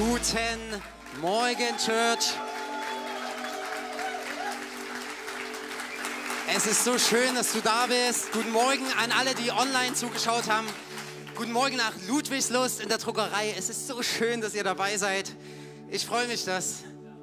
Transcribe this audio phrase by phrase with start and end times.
[0.00, 0.80] Guten
[1.20, 2.32] Morgen, Church.
[6.56, 8.32] Es ist so schön, dass du da bist.
[8.32, 10.66] Guten Morgen an alle, die online zugeschaut haben.
[11.34, 13.54] Guten Morgen nach Ludwigslust in der Druckerei.
[13.58, 15.30] Es ist so schön, dass ihr dabei seid.
[15.90, 16.76] Ich freue mich, dass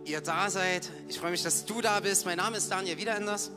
[0.05, 0.87] ihr da seid.
[1.07, 2.27] Ich freue mich, dass du da bist.
[2.27, 3.49] Mein Name ist Daniel Wiederenders.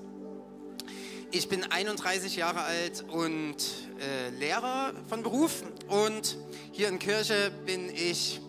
[1.30, 3.56] Ich bin 31 Jahre alt und
[4.00, 5.62] äh, Lehrer von Beruf.
[5.88, 6.38] Und
[6.72, 8.40] hier in Kirche bin ich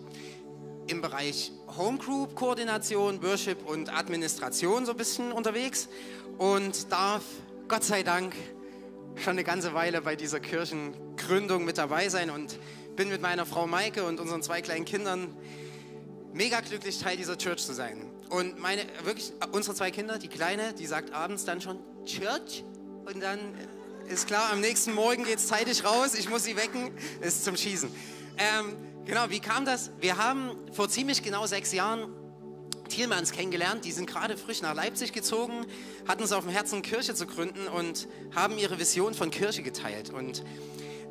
[0.86, 5.88] im Bereich Homegroup-Koordination, Worship und Administration so ein bisschen unterwegs
[6.38, 7.22] und darf
[7.68, 8.34] Gott sei Dank
[9.16, 12.58] schon eine ganze Weile bei dieser Kirchengründung mit dabei sein und
[12.96, 15.34] bin mit meiner Frau Maike und unseren zwei kleinen Kindern
[16.32, 18.10] mega glücklich, Teil dieser Church zu sein.
[18.30, 22.64] Und meine, wirklich, unsere zwei Kinder, die Kleine, die sagt abends dann schon Church
[23.04, 23.38] und dann
[24.08, 27.56] ist klar, am nächsten Morgen geht es zeitig raus, ich muss sie wecken, ist zum
[27.56, 27.90] Schießen.
[28.38, 29.90] Ähm, genau, wie kam das?
[30.00, 32.12] Wir haben vor ziemlich genau sechs Jahren
[32.88, 33.84] Thielmanns kennengelernt.
[33.84, 35.66] Die sind gerade frisch nach Leipzig gezogen,
[36.06, 40.10] hatten es auf dem Herzen, Kirche zu gründen und haben ihre Vision von Kirche geteilt.
[40.10, 40.44] Und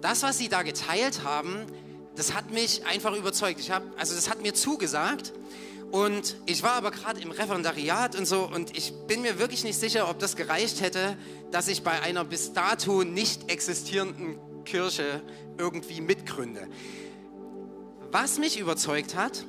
[0.02, 1.66] das, was sie da geteilt haben,
[2.16, 3.60] das hat mich einfach überzeugt.
[3.60, 5.34] Ich hab, also das hat mir zugesagt.
[5.92, 9.78] Und ich war aber gerade im Referendariat und so und ich bin mir wirklich nicht
[9.78, 11.18] sicher, ob das gereicht hätte,
[11.52, 15.22] dass ich bei einer bis dato nicht existierenden Kirche
[15.58, 16.70] irgendwie mitgründe.
[18.12, 19.46] Was mich überzeugt hat,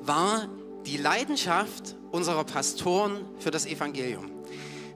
[0.00, 0.48] war
[0.86, 4.30] die Leidenschaft unserer Pastoren für das Evangelium.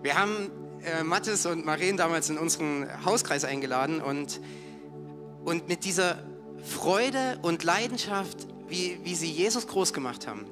[0.01, 0.51] Wir haben
[0.83, 4.41] äh, Mathis und Maren damals in unseren Hauskreis eingeladen und,
[5.45, 6.25] und mit dieser
[6.65, 10.47] Freude und Leidenschaft, wie, wie sie Jesus groß gemacht haben,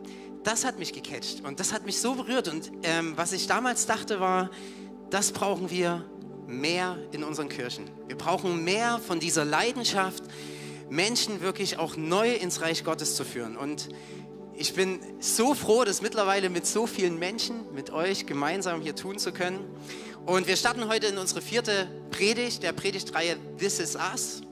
[0.44, 2.46] das hat mich gecatcht und das hat mich so berührt.
[2.46, 4.50] Und ähm, was ich damals dachte war,
[5.08, 6.04] das brauchen wir
[6.46, 7.88] mehr in unseren Kirchen.
[8.06, 10.24] Wir brauchen mehr von dieser Leidenschaft,
[10.92, 13.56] Menschen wirklich auch neu ins Reich Gottes zu führen.
[13.56, 13.88] Und
[14.54, 19.18] ich bin so froh, das mittlerweile mit so vielen Menschen, mit euch gemeinsam hier tun
[19.18, 19.58] zu können.
[20.26, 24.42] Und wir starten heute in unsere vierte Predigt, der Predigtreihe This is Us.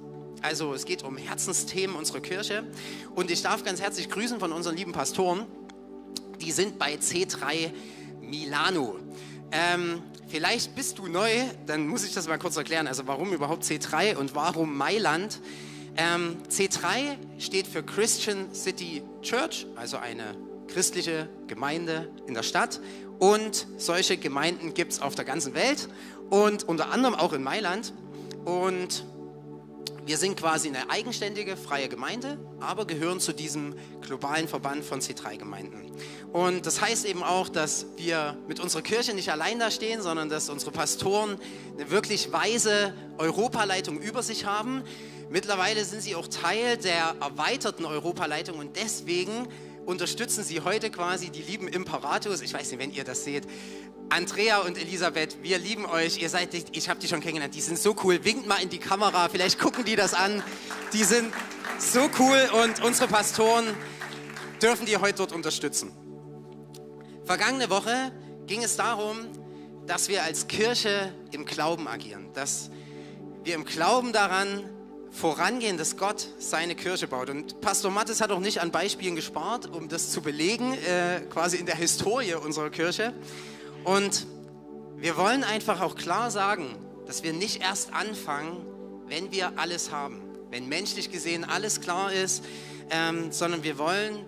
[0.40, 2.64] Also es geht um Herzensthemen unserer Kirche.
[3.14, 5.44] Und ich darf ganz herzlich grüßen von unseren lieben Pastoren.
[6.40, 7.70] Die sind bei C3
[8.22, 8.96] Milano.
[9.52, 11.30] Ähm, vielleicht bist du neu,
[11.66, 12.86] dann muss ich das mal kurz erklären.
[12.86, 15.38] Also warum überhaupt C3 und warum Mailand?
[15.96, 20.36] Ähm, C3 steht für Christian City Church, also eine
[20.68, 22.80] christliche Gemeinde in der Stadt.
[23.18, 25.88] Und solche Gemeinden gibt es auf der ganzen Welt
[26.30, 27.92] und unter anderem auch in Mailand.
[28.44, 29.04] Und
[30.06, 35.92] wir sind quasi eine eigenständige, freie Gemeinde, aber gehören zu diesem globalen Verband von C3-Gemeinden.
[36.32, 40.28] Und das heißt eben auch, dass wir mit unserer Kirche nicht allein da stehen, sondern
[40.28, 41.38] dass unsere Pastoren
[41.76, 44.84] eine wirklich weise Europaleitung über sich haben.
[45.28, 49.48] Mittlerweile sind sie auch Teil der erweiterten Europaleitung und deswegen
[49.86, 52.42] unterstützen sie heute quasi die lieben Imperatos.
[52.42, 53.44] Ich weiß nicht, wenn ihr das seht.
[54.08, 56.20] Andrea und Elisabeth, wir lieben euch.
[56.20, 57.54] Ihr seid, ich habe die schon kennengelernt.
[57.56, 58.24] Die sind so cool.
[58.24, 59.28] Winkt mal in die Kamera.
[59.28, 60.44] Vielleicht gucken die das an.
[60.92, 61.32] Die sind
[61.78, 63.66] so cool und unsere Pastoren
[64.62, 65.92] dürfen die heute dort unterstützen.
[67.30, 68.10] Vergangene Woche
[68.48, 69.16] ging es darum,
[69.86, 72.70] dass wir als Kirche im Glauben agieren, dass
[73.44, 74.68] wir im Glauben daran
[75.12, 77.30] vorangehen, dass Gott seine Kirche baut.
[77.30, 81.58] Und Pastor Mattes hat auch nicht an Beispielen gespart, um das zu belegen, äh, quasi
[81.58, 83.14] in der Historie unserer Kirche.
[83.84, 84.26] Und
[84.96, 86.74] wir wollen einfach auch klar sagen,
[87.06, 88.56] dass wir nicht erst anfangen,
[89.06, 90.20] wenn wir alles haben,
[90.50, 92.44] wenn menschlich gesehen alles klar ist,
[92.90, 94.26] ähm, sondern wir wollen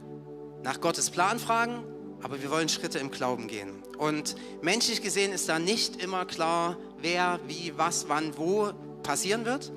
[0.62, 1.82] nach Gottes Plan fragen,
[2.22, 3.82] aber wir wollen Schritte im Glauben gehen.
[3.98, 8.72] Und menschlich gesehen ist da nicht immer klar, wer, wie, was, wann, wo
[9.02, 9.72] passieren wird.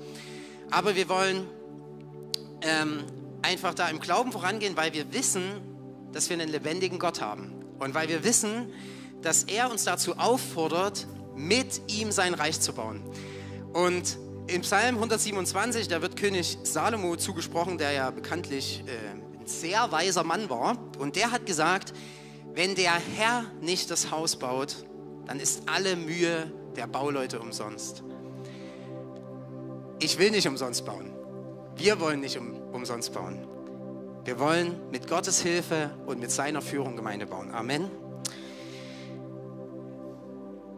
[0.72, 1.48] Aber wir wollen
[2.62, 3.04] ähm,
[3.42, 5.44] einfach da im Glauben vorangehen, weil wir wissen,
[6.12, 7.54] dass wir einen lebendigen Gott haben.
[7.80, 8.72] Und weil wir wissen,
[9.22, 13.02] dass er uns dazu auffordert, mit ihm sein Reich zu bauen.
[13.74, 14.18] Und
[14.48, 20.24] im Psalm 127, da wird König Salomo zugesprochen, der ja bekanntlich äh, ein sehr weiser
[20.24, 20.78] Mann war.
[21.00, 21.94] Und der hat gesagt,
[22.56, 24.86] wenn der Herr nicht das Haus baut,
[25.26, 28.04] dann ist alle Mühe der Bauleute umsonst.
[30.00, 31.14] Ich will nicht umsonst bauen.
[31.76, 33.46] Wir wollen nicht um, umsonst bauen.
[34.24, 37.54] Wir wollen mit Gottes Hilfe und mit seiner Führung Gemeinde bauen.
[37.54, 37.92] Amen.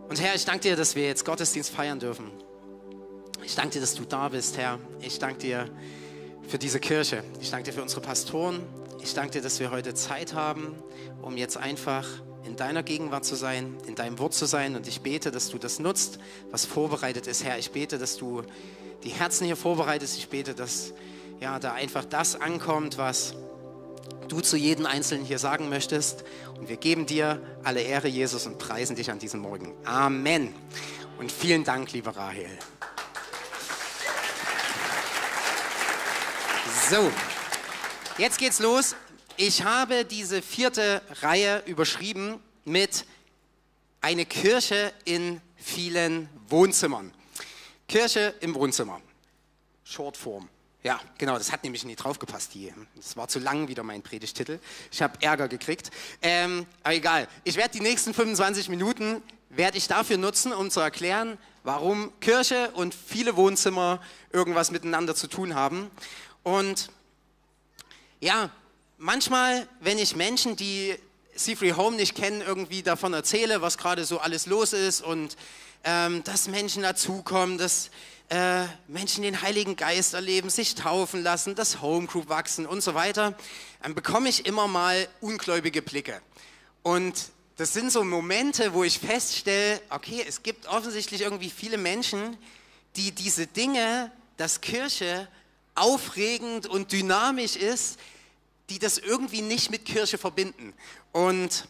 [0.09, 2.31] Und Herr, ich danke dir, dass wir jetzt Gottesdienst feiern dürfen.
[3.43, 4.79] Ich danke dir, dass du da bist, Herr.
[4.99, 5.69] Ich danke dir
[6.47, 7.23] für diese Kirche.
[7.39, 8.61] Ich danke dir für unsere Pastoren.
[9.01, 10.75] Ich danke dir, dass wir heute Zeit haben,
[11.21, 12.05] um jetzt einfach
[12.45, 14.75] in deiner Gegenwart zu sein, in deinem Wort zu sein.
[14.75, 16.19] Und ich bete, dass du das nutzt,
[16.51, 17.57] was vorbereitet ist, Herr.
[17.57, 18.43] Ich bete, dass du
[19.03, 20.17] die Herzen hier vorbereitest.
[20.17, 20.93] Ich bete, dass
[21.39, 23.35] ja, da einfach das ankommt, was,
[24.27, 26.23] du zu jedem Einzelnen hier sagen möchtest.
[26.57, 29.73] Und wir geben dir alle Ehre, Jesus, und preisen dich an diesem Morgen.
[29.85, 30.53] Amen.
[31.17, 32.47] Und vielen Dank, liebe Rahel.
[36.89, 37.11] So,
[38.17, 38.95] jetzt geht's los.
[39.35, 43.05] Ich habe diese vierte Reihe überschrieben mit
[44.01, 47.13] eine Kirche in vielen Wohnzimmern.
[47.87, 49.01] Kirche im Wohnzimmer.
[49.83, 50.49] Shortform.
[50.83, 52.53] Ja, genau, das hat nämlich nie draufgepasst.
[52.53, 54.59] Die, das war zu lang wieder mein Predigtitel.
[54.91, 55.91] Ich habe Ärger gekriegt.
[56.21, 60.79] Ähm, aber egal, ich werde die nächsten 25 Minuten werde ich dafür nutzen, um zu
[60.79, 65.89] erklären, warum Kirche und viele Wohnzimmer irgendwas miteinander zu tun haben.
[66.43, 66.89] Und
[68.19, 68.49] ja,
[68.97, 70.95] manchmal, wenn ich Menschen, die
[71.35, 75.37] Seafree Home nicht kennen, irgendwie davon erzähle, was gerade so alles los ist und
[75.83, 77.91] ähm, dass Menschen dazukommen, dass
[78.29, 83.35] äh, Menschen den Heiligen Geist erleben, sich taufen lassen, dass Homegroup wachsen und so weiter,
[83.83, 86.19] dann bekomme ich immer mal ungläubige Blicke.
[86.81, 87.13] Und
[87.57, 92.37] das sind so Momente, wo ich feststelle, okay, es gibt offensichtlich irgendwie viele Menschen,
[92.95, 95.27] die diese Dinge, dass Kirche
[95.77, 97.99] aufregend und dynamisch ist,
[98.69, 100.73] die das irgendwie nicht mit Kirche verbinden.
[101.11, 101.67] Und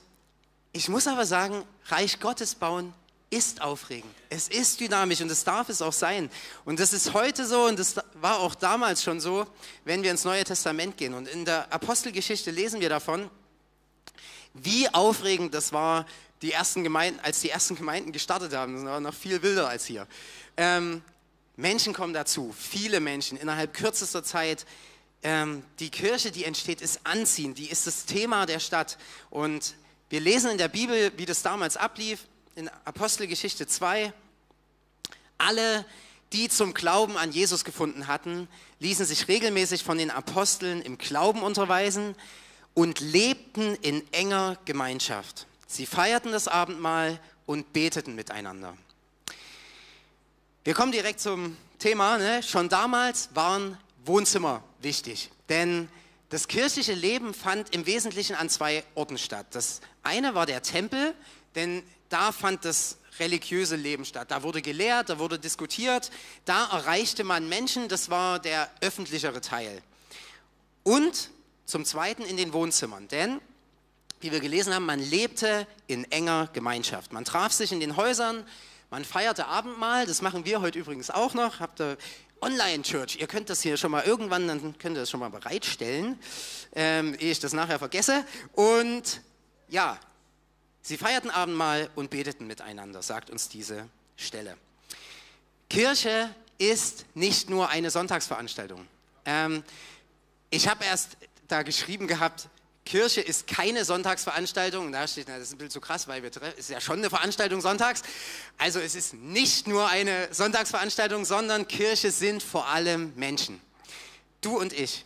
[0.72, 2.94] ich muss aber sagen, Reich Gottes bauen
[3.30, 4.14] ist aufregend.
[4.30, 6.30] Es ist dynamisch und es darf es auch sein.
[6.66, 9.46] Und das ist heute so und das war auch damals schon so,
[9.84, 11.14] wenn wir ins Neue Testament gehen.
[11.14, 13.30] Und in der Apostelgeschichte lesen wir davon,
[14.54, 16.06] wie aufregend das war,
[16.42, 18.76] die ersten Gemeinden, als die ersten Gemeinden gestartet haben.
[18.76, 20.08] Das war noch viel wilder als hier.
[20.56, 21.02] Ähm,
[21.58, 24.66] Menschen kommen dazu, viele Menschen innerhalb kürzester Zeit.
[25.24, 28.98] Ähm, die Kirche, die entsteht, ist anziehend, die ist das Thema der Stadt.
[29.32, 29.76] Und
[30.10, 32.26] wir lesen in der Bibel, wie das damals ablief
[32.56, 34.14] in Apostelgeschichte 2,
[35.40, 35.84] alle,
[36.32, 38.48] die zum Glauben an Jesus gefunden hatten,
[38.80, 42.16] ließen sich regelmäßig von den Aposteln im Glauben unterweisen
[42.76, 45.48] und lebten in enger Gemeinschaft.
[45.66, 48.78] Sie feierten das Abendmahl und beteten miteinander.
[50.68, 52.18] Wir kommen direkt zum Thema.
[52.18, 52.44] Ne?
[52.44, 55.88] Schon damals waren Wohnzimmer wichtig, denn
[56.28, 59.46] das kirchliche Leben fand im Wesentlichen an zwei Orten statt.
[59.52, 61.16] Das eine war der Tempel,
[61.56, 64.30] denn da fand das religiöse Leben statt.
[64.30, 66.12] Da wurde gelehrt, da wurde diskutiert,
[66.44, 69.82] da erreichte man Menschen, das war der öffentlichere Teil.
[70.84, 71.30] Und
[71.64, 73.40] zum Zweiten in den Wohnzimmern, denn,
[74.20, 77.14] wie wir gelesen haben, man lebte in enger Gemeinschaft.
[77.14, 78.44] Man traf sich in den Häusern,
[78.90, 81.60] man feierte Abendmahl, das machen wir heute übrigens auch noch.
[81.60, 81.98] Habt ihr
[82.42, 86.20] Online-Church, ihr könnt das hier schon mal irgendwann, dann könnt ihr das schon mal bereitstellen,
[86.76, 88.26] ähm, ehe ich das nachher vergesse.
[88.54, 89.22] Und
[89.70, 90.00] ja,
[90.88, 94.56] Sie feierten Abendmahl und beteten miteinander, sagt uns diese Stelle.
[95.70, 98.88] Kirche ist nicht nur eine Sonntagsveranstaltung.
[99.26, 99.66] Ähm,
[100.50, 101.18] ich habe erst
[101.50, 102.48] da geschrieben gehabt,
[102.88, 104.94] Kirche ist keine Sonntagsveranstaltung.
[104.94, 107.10] Da steht, na, das ist ein bisschen zu krass, weil es ist ja schon eine
[107.10, 108.02] Veranstaltung sonntags.
[108.58, 113.60] Also es ist nicht nur eine Sonntagsveranstaltung, sondern Kirche sind vor allem Menschen.
[114.40, 115.04] Du und ich.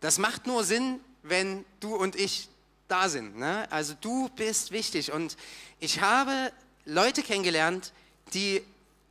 [0.00, 2.48] Das macht nur Sinn, wenn du und ich
[2.88, 3.38] da sind.
[3.38, 3.70] Ne?
[3.70, 5.12] Also du bist wichtig.
[5.12, 5.36] Und
[5.78, 6.52] ich habe
[6.84, 7.92] Leute kennengelernt,
[8.34, 8.60] die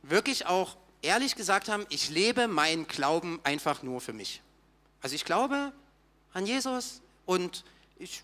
[0.02, 4.42] wirklich auch ehrlich gesagt haben, ich lebe meinen Glauben einfach nur für mich.
[5.00, 5.72] Also ich glaube
[6.34, 7.64] an Jesus und
[7.98, 8.22] ich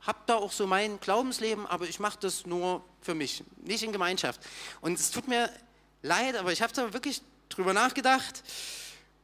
[0.00, 3.92] habe da auch so mein Glaubensleben, aber ich mache das nur für mich, nicht in
[3.92, 4.40] Gemeinschaft.
[4.80, 5.50] Und es tut mir
[6.02, 8.42] leid, aber ich habe da wirklich drüber nachgedacht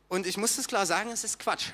[0.08, 1.68] und ich muss das klar sagen, es ist Quatsch.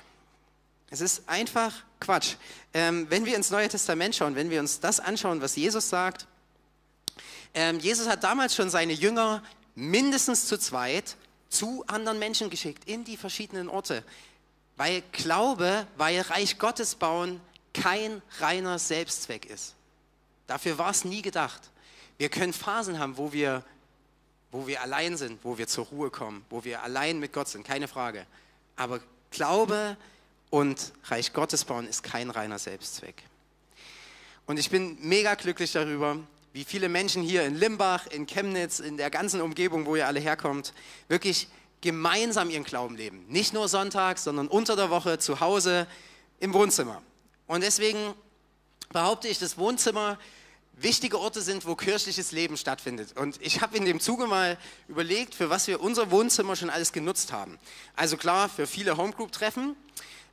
[0.90, 2.36] Es ist einfach Quatsch.
[2.72, 6.26] Ähm, wenn wir ins Neue Testament schauen, wenn wir uns das anschauen, was Jesus sagt,
[7.54, 9.42] ähm, Jesus hat damals schon seine Jünger
[9.74, 11.16] mindestens zu zweit
[11.48, 14.04] zu anderen Menschen geschickt, in die verschiedenen Orte.
[14.76, 17.40] Weil Glaube, weil Reich Gottes bauen
[17.74, 19.74] kein reiner Selbstzweck ist.
[20.46, 21.70] Dafür war es nie gedacht.
[22.16, 23.64] Wir können Phasen haben, wo wir,
[24.50, 27.66] wo wir allein sind, wo wir zur Ruhe kommen, wo wir allein mit Gott sind,
[27.66, 28.26] keine Frage.
[28.76, 29.96] Aber Glaube
[30.50, 33.22] und Reich Gottes bauen ist kein reiner Selbstzweck.
[34.46, 36.16] Und ich bin mega glücklich darüber,
[36.54, 40.20] wie viele Menschen hier in Limbach, in Chemnitz, in der ganzen Umgebung, wo ihr alle
[40.20, 40.72] herkommt,
[41.08, 41.48] wirklich
[41.82, 43.24] gemeinsam ihren Glauben leben.
[43.28, 45.86] Nicht nur sonntags, sondern unter der Woche zu Hause
[46.40, 47.02] im Wohnzimmer.
[47.48, 48.14] Und deswegen
[48.92, 50.18] behaupte ich, das Wohnzimmer
[50.80, 53.16] wichtige Orte sind, wo kirchliches Leben stattfindet.
[53.16, 56.92] Und ich habe in dem Zuge mal überlegt, für was wir unser Wohnzimmer schon alles
[56.92, 57.58] genutzt haben.
[57.96, 59.74] Also klar, für viele Homegroup-Treffen,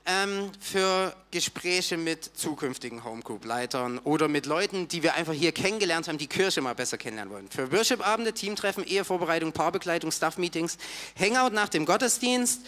[0.06, 6.20] ähm, für Gespräche mit zukünftigen Homegroup-Leitern oder mit Leuten, die wir einfach hier kennengelernt haben,
[6.20, 7.50] die Kirche mal besser kennenlernen wollen.
[7.50, 10.78] Für Worship-Abende, Teamtreffen, Ehevorbereitung, Paarbegleitung, Staff-Meetings,
[11.20, 12.62] Hangout nach dem Gottesdienst,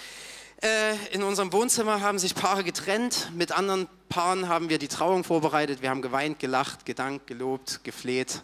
[1.11, 3.31] in unserem Wohnzimmer haben sich Paare getrennt.
[3.35, 5.81] Mit anderen Paaren haben wir die Trauung vorbereitet.
[5.83, 8.41] Wir haben geweint, gelacht, gedankt, gelobt, gefleht.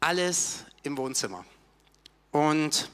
[0.00, 1.44] Alles im Wohnzimmer.
[2.30, 2.90] Und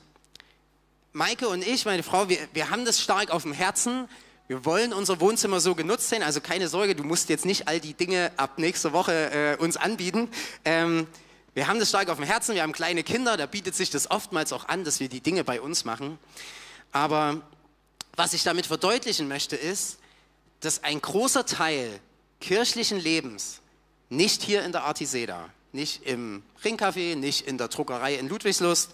[1.13, 4.09] Maike und ich, meine Frau, wir, wir haben das stark auf dem Herzen.
[4.49, 6.25] Wir wollen unser Wohnzimmer so genutzt sehen.
[6.25, 9.77] Also keine Sorge, du musst jetzt nicht all die Dinge ab nächster Woche äh, uns
[9.77, 10.29] anbieten.
[10.65, 11.07] Ähm,
[11.55, 12.57] wir haben das stark auf dem Herzen.
[12.57, 13.37] Wir haben kleine Kinder.
[13.37, 16.19] Da bietet sich das oftmals auch an, dass wir die Dinge bei uns machen.
[16.91, 17.41] Aber
[18.17, 19.99] was ich damit verdeutlichen möchte, ist,
[20.61, 22.01] dass ein großer Teil
[22.41, 23.61] kirchlichen Lebens
[24.09, 28.91] nicht hier in der Artiseda, nicht im Ringcafé, nicht in der Druckerei in Ludwigslust,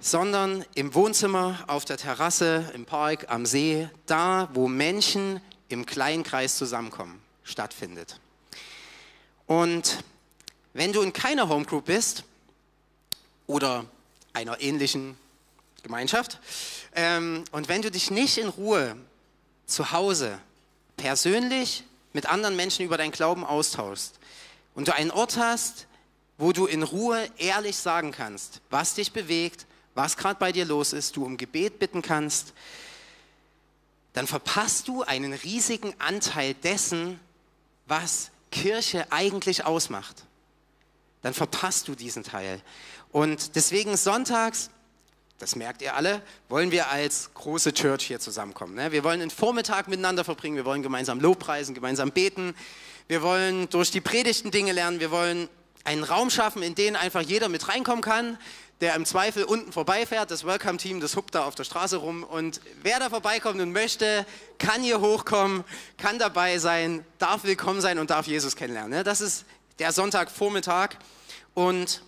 [0.00, 6.24] sondern im Wohnzimmer, auf der Terrasse, im Park, am See, da, wo Menschen im kleinen
[6.24, 8.18] Kreis zusammenkommen, stattfindet.
[9.46, 10.02] Und
[10.72, 12.24] wenn du in keiner Homegroup bist
[13.46, 13.84] oder
[14.32, 15.16] einer ähnlichen
[15.82, 16.38] Gemeinschaft
[16.94, 18.96] ähm, und wenn du dich nicht in Ruhe
[19.66, 20.38] zu Hause
[20.96, 24.18] persönlich mit anderen Menschen über deinen Glauben austauschst
[24.74, 25.86] und du einen Ort hast,
[26.38, 30.92] wo du in Ruhe ehrlich sagen kannst, was dich bewegt, was gerade bei dir los
[30.92, 32.52] ist, du um Gebet bitten kannst,
[34.12, 37.18] dann verpasst du einen riesigen Anteil dessen,
[37.86, 40.24] was Kirche eigentlich ausmacht.
[41.22, 42.60] Dann verpasst du diesen Teil.
[43.10, 44.70] Und deswegen sonntags,
[45.42, 48.76] das merkt ihr alle, wollen wir als große Church hier zusammenkommen.
[48.76, 48.92] Ne?
[48.92, 52.54] Wir wollen den Vormittag miteinander verbringen, wir wollen gemeinsam Lobpreisen, gemeinsam beten,
[53.08, 55.48] wir wollen durch die Predigten Dinge lernen, wir wollen
[55.82, 58.38] einen Raum schaffen, in den einfach jeder mit reinkommen kann,
[58.80, 60.30] der im Zweifel unten vorbeifährt.
[60.30, 62.22] Das Welcome-Team, das hupt da auf der Straße rum.
[62.22, 64.24] Und wer da vorbeikommt und möchte,
[64.58, 65.64] kann hier hochkommen,
[65.98, 68.90] kann dabei sein, darf willkommen sein und darf Jesus kennenlernen.
[68.90, 69.02] Ne?
[69.02, 69.44] Das ist
[69.80, 70.90] der Sonntagvormittag.
[71.54, 72.02] Und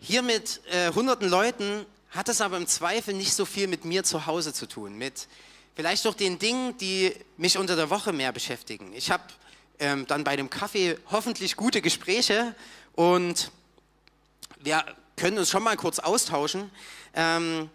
[0.00, 4.04] hier mit äh, hunderten Leuten hat es aber im Zweifel nicht so viel mit mir
[4.04, 4.96] zu Hause zu tun.
[4.96, 5.28] Mit
[5.74, 8.92] vielleicht doch den Dingen, die mich unter der Woche mehr beschäftigen.
[8.94, 9.22] Ich habe
[9.78, 12.54] ähm, dann bei dem Kaffee hoffentlich gute Gespräche
[12.94, 13.50] und
[14.60, 14.84] wir
[15.16, 16.70] können uns schon mal kurz austauschen.
[17.14, 17.68] Ähm,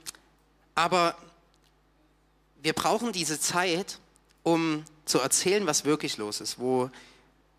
[0.75, 1.15] aber
[2.61, 3.99] wir brauchen diese Zeit,
[4.43, 6.89] um zu erzählen, was wirklich los ist, wo,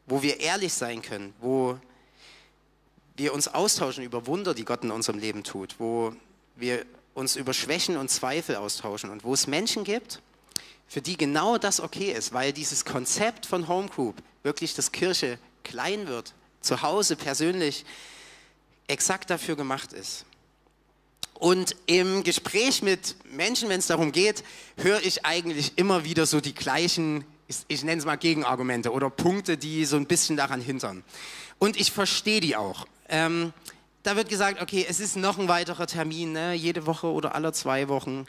[0.06, 1.80] wo wir ehrlich sein können, wo wir
[3.32, 6.14] uns austauschen über Wunder, die Gott in unserem Leben tut, wo
[6.56, 10.20] wir uns über Schwächen und Zweifel austauschen und wo es Menschen gibt,
[10.86, 15.38] für die genau das okay ist, weil dieses Konzept von Home Group, wirklich, dass Kirche
[15.62, 17.84] klein wird, zu Hause persönlich,
[18.86, 20.26] exakt dafür gemacht ist.
[21.34, 24.44] Und im Gespräch mit Menschen, wenn es darum geht,
[24.76, 29.10] höre ich eigentlich immer wieder so die gleichen, ich, ich nenne es mal Gegenargumente oder
[29.10, 31.02] Punkte, die so ein bisschen daran hindern.
[31.58, 32.86] Und ich verstehe die auch.
[33.14, 33.52] Ähm,
[34.02, 36.52] da wird gesagt, okay, es ist noch ein weiterer Termin, ne?
[36.52, 38.26] jede Woche oder alle zwei Wochen.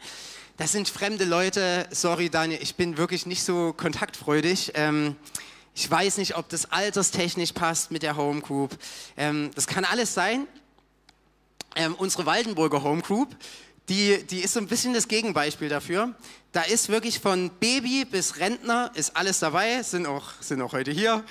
[0.57, 1.87] Das sind fremde Leute.
[1.89, 4.73] Sorry, Daniel, ich bin wirklich nicht so kontaktfreudig.
[4.75, 5.15] Ähm,
[5.73, 8.77] ich weiß nicht, ob das alterstechnisch passt mit der Home Group.
[9.17, 10.45] Ähm, das kann alles sein.
[11.75, 13.35] Ähm, unsere Waldenburger Home Group,
[13.89, 16.13] die, die ist so ein bisschen das Gegenbeispiel dafür.
[16.51, 20.91] Da ist wirklich von Baby bis Rentner ist alles dabei, sind auch, sind auch heute
[20.91, 21.23] hier.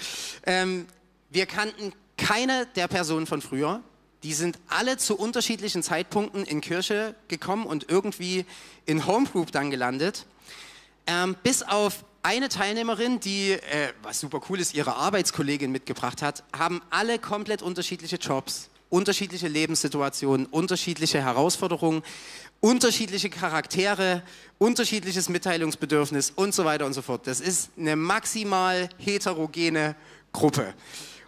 [0.45, 0.89] Ähm,
[1.31, 1.93] wir kannten
[2.25, 3.83] keine der Personen von früher.
[4.23, 8.47] Die sind alle zu unterschiedlichen Zeitpunkten in Kirche gekommen und irgendwie
[8.87, 10.25] in Home Group dann gelandet.
[11.07, 16.45] Ähm, bis auf eine Teilnehmerin, die, äh, was super cool ist, ihre Arbeitskollegin mitgebracht hat,
[16.57, 22.03] haben alle komplett unterschiedliche Jobs, unterschiedliche Lebenssituationen, unterschiedliche Herausforderungen,
[22.61, 24.23] unterschiedliche Charaktere,
[24.57, 27.27] unterschiedliches Mitteilungsbedürfnis und so weiter und so fort.
[27.27, 29.95] Das ist eine maximal heterogene
[30.33, 30.73] Gruppe.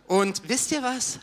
[0.06, 1.18] Und wisst ihr was?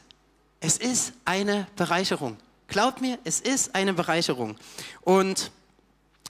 [0.60, 2.38] Es ist eine Bereicherung.
[2.68, 4.56] Glaubt mir, es ist eine Bereicherung.
[5.02, 5.52] Und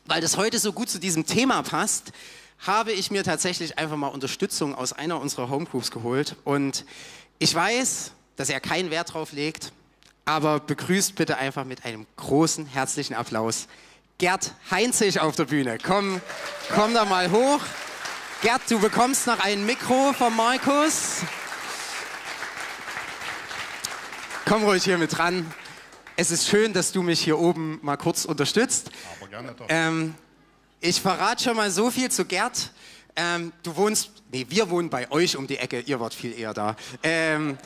[0.05, 2.11] weil das heute so gut zu diesem Thema passt,
[2.59, 6.35] habe ich mir tatsächlich einfach mal Unterstützung aus einer unserer Homegroups geholt.
[6.43, 6.85] Und
[7.39, 9.71] ich weiß, dass er keinen Wert drauf legt,
[10.25, 13.67] aber begrüßt bitte einfach mit einem großen, herzlichen Applaus
[14.19, 15.77] Gerd Heinzig auf der Bühne.
[15.83, 16.21] Komm,
[16.73, 17.59] komm da mal hoch.
[18.41, 21.23] Gerd, du bekommst noch ein Mikro von Markus.
[24.45, 25.49] Komm ruhig hier mit dran.
[26.17, 28.91] Es ist schön, dass du mich hier oben mal kurz unterstützt.
[29.17, 29.65] Aber gerne doch.
[29.69, 30.15] Ähm,
[30.81, 32.71] ich verrate schon mal so viel zu Gerd.
[33.15, 36.53] Ähm, du wohnst, nee, wir wohnen bei euch um die Ecke, ihr wart viel eher
[36.53, 36.75] da.
[37.03, 37.57] Ähm,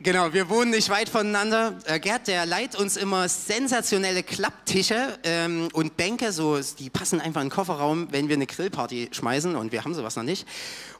[0.00, 1.78] genau, wir wohnen nicht weit voneinander.
[1.84, 7.40] Äh, Gerd, der leiht uns immer sensationelle Klapptische ähm, und Bänke, so, die passen einfach
[7.40, 10.44] in den Kofferraum, wenn wir eine Grillparty schmeißen und wir haben sowas noch nicht.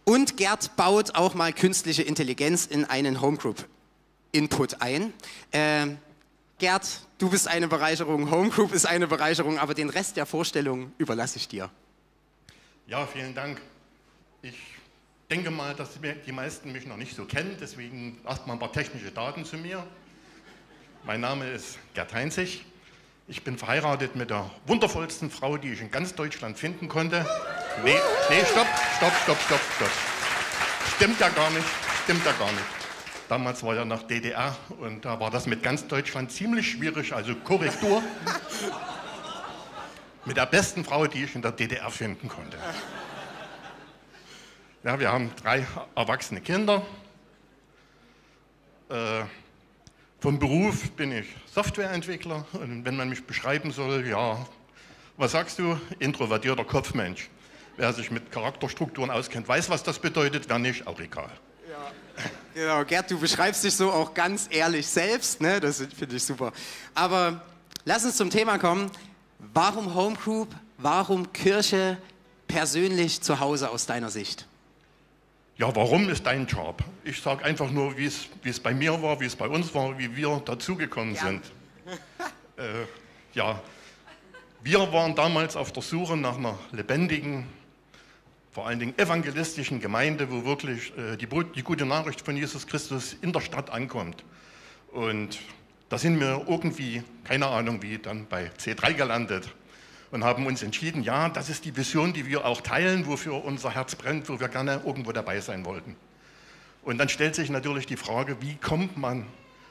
[0.05, 3.67] Und Gerd baut auch mal künstliche Intelligenz in einen Homegroup
[4.35, 5.13] Input ein.
[5.53, 5.99] Ähm,
[6.59, 6.87] Gerd,
[7.19, 11.39] du bist eine Bereicherung, Home Group ist eine Bereicherung, aber den Rest der Vorstellung überlasse
[11.39, 11.71] ich dir.
[12.87, 13.61] Ja, vielen Dank.
[14.43, 14.57] Ich
[15.31, 15.91] denke mal, dass
[16.27, 19.85] die meisten mich noch nicht so kennen, deswegen erstmal ein paar technische Daten zu mir.
[21.05, 22.65] Mein Name ist Gerd Heinzig.
[23.27, 27.27] Ich bin verheiratet mit der wundervollsten Frau, die ich in ganz Deutschland finden konnte.
[27.85, 27.97] Nee,
[28.31, 29.91] nee, stopp, stopp, stopp, stopp, stopp.
[30.97, 31.67] Stimmt ja gar nicht,
[32.05, 32.84] stimmt ja gar nicht.
[33.29, 37.35] Damals war ja noch DDR und da war das mit ganz Deutschland ziemlich schwierig, also
[37.37, 38.03] Korrektur.
[40.27, 42.59] mit der besten Frau, die ich in der DDR finden konnte.
[44.83, 46.85] Ja, wir haben drei erwachsene Kinder.
[48.91, 49.25] Äh,
[50.21, 54.47] vom Beruf bin ich Softwareentwickler und wenn man mich beschreiben soll, ja,
[55.17, 55.79] was sagst du?
[55.99, 57.31] Introvertierter Kopfmensch.
[57.77, 61.31] Wer sich mit Charakterstrukturen auskennt, weiß, was das bedeutet, wer nicht, auch egal.
[62.55, 65.59] Genau, Gerd, du beschreibst dich so auch ganz ehrlich selbst, ne?
[65.59, 66.53] das finde ich super.
[66.95, 67.43] Aber
[67.85, 68.93] lass uns zum Thema kommen.
[69.53, 71.99] Warum Home Group, warum Kirche
[72.47, 74.47] persönlich zu Hause aus deiner Sicht?
[75.57, 76.85] Ja, warum ist dein Job?
[77.03, 80.15] Ich sage einfach nur, wie es bei mir war, wie es bei uns war, wie
[80.15, 81.23] wir dazugekommen ja.
[81.23, 81.43] sind.
[82.57, 82.87] äh,
[83.33, 83.61] ja,
[84.63, 87.49] wir waren damals auf der Suche nach einer lebendigen,
[88.55, 93.17] vor allen Dingen evangelistischen Gemeinde, wo wirklich äh, die, die gute Nachricht von Jesus Christus
[93.21, 94.23] in der Stadt ankommt.
[94.93, 95.41] Und
[95.89, 99.53] da sind wir irgendwie, keine Ahnung wie, dann bei C3 gelandet
[100.13, 103.75] und haben uns entschieden, ja, das ist die Vision, die wir auch teilen, wofür unser
[103.75, 105.97] Herz brennt, wo wir gerne irgendwo dabei sein wollten.
[106.85, 109.27] Und dann stellt sich natürlich die Frage, wie kommt man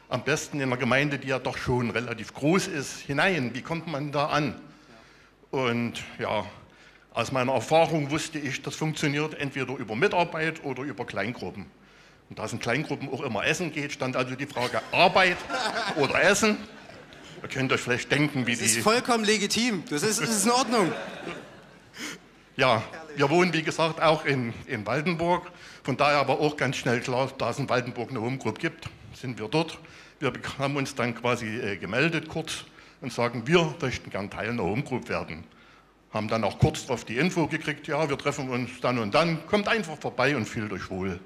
[0.10, 3.52] am besten in einer Gemeinde, die ja doch schon relativ groß ist, hinein?
[3.54, 4.60] Wie kommt man da an?
[5.52, 6.46] Und ja,
[7.14, 11.66] aus meiner Erfahrung wusste ich, das funktioniert entweder über Mitarbeit oder über Kleingruppen.
[12.30, 15.38] Und da es in Kleingruppen auch immer Essen geht, stand also die Frage Arbeit
[15.96, 16.58] oder Essen.
[17.44, 18.66] Ihr könnt euch vielleicht denken, wie das die.
[18.66, 19.84] Das ist vollkommen legitim.
[19.90, 20.92] Das ist, das ist in Ordnung.
[22.56, 22.82] Ja,
[23.16, 25.52] wir wohnen, wie gesagt, auch in, in Waldenburg.
[25.84, 28.90] Von daher aber auch ganz schnell klar, da es in Waldenburg eine Home Group gibt,
[29.14, 29.78] sind wir dort.
[30.20, 32.64] Wir haben uns dann quasi äh, gemeldet kurz
[33.02, 35.44] und sagen, wir möchten gern Teil einer Home Group werden.
[36.14, 39.46] Haben dann auch kurz darauf die Info gekriegt, ja, wir treffen uns dann und dann,
[39.48, 41.20] kommt einfach vorbei und fühlt euch wohl.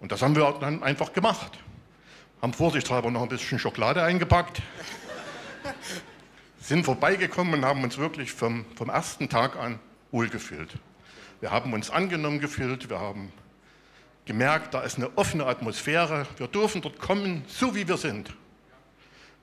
[0.00, 1.58] Und das haben wir dann einfach gemacht.
[2.42, 4.62] Haben vorsichtshalber noch ein bisschen Schokolade eingepackt
[6.60, 9.78] sind vorbeigekommen und haben uns wirklich vom, vom ersten Tag an
[10.10, 10.70] wohlgefühlt.
[11.40, 13.32] Wir haben uns angenommen gefühlt, wir haben
[14.26, 16.26] gemerkt, da ist eine offene Atmosphäre.
[16.36, 18.34] Wir dürfen dort kommen, so wie wir sind.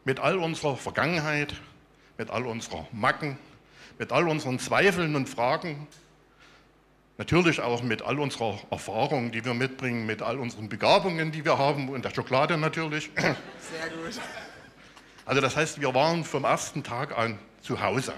[0.06, 1.54] Mit all unserer Vergangenheit,
[2.18, 3.38] mit all unserer Macken,
[3.98, 5.88] mit all unseren Zweifeln und Fragen.
[7.18, 11.58] Natürlich auch mit all unserer Erfahrung, die wir mitbringen, mit all unseren Begabungen, die wir
[11.58, 13.10] haben und der Schokolade natürlich.
[13.16, 14.22] Sehr gut.
[15.26, 18.14] Also das heißt, wir waren vom ersten Tag an zu Hause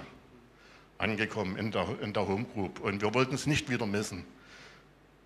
[0.98, 4.24] angekommen in der, in der Home Group und wir wollten es nicht wieder missen.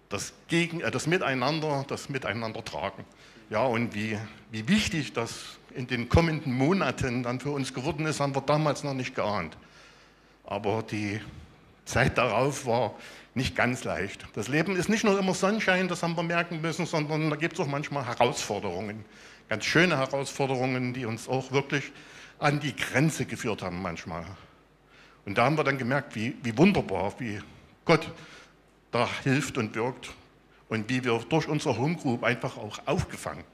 [0.09, 3.05] Das, Gegen, äh, das Miteinander, das Miteinander tragen.
[3.51, 4.17] Ja, und wie,
[4.51, 8.85] wie wichtig das in den kommenden Monaten dann für uns geworden ist, haben wir damals
[8.85, 9.57] noch nicht geahnt.
[10.45, 11.21] Aber die
[11.85, 12.95] Zeit darauf war
[13.35, 14.25] nicht ganz leicht.
[14.35, 17.55] Das Leben ist nicht nur immer Sonnenschein, das haben wir merken müssen, sondern da gibt
[17.55, 19.05] es auch manchmal Herausforderungen
[19.49, 21.93] ganz schöne Herausforderungen, die uns auch wirklich
[22.39, 24.25] an die Grenze geführt haben manchmal.
[25.25, 27.41] Und da haben wir dann gemerkt, wie, wie wunderbar, wie
[27.85, 28.11] Gott
[28.91, 30.11] da hilft und wirkt
[30.69, 33.45] und wie wir durch unsere Home Group einfach auch aufgefangen,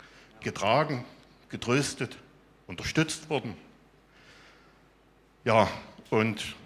[0.41, 1.05] getragen,
[1.49, 2.17] getröstet,
[2.67, 3.55] unterstützt wurden.
[5.45, 5.69] Ja,
[6.11, 6.57] und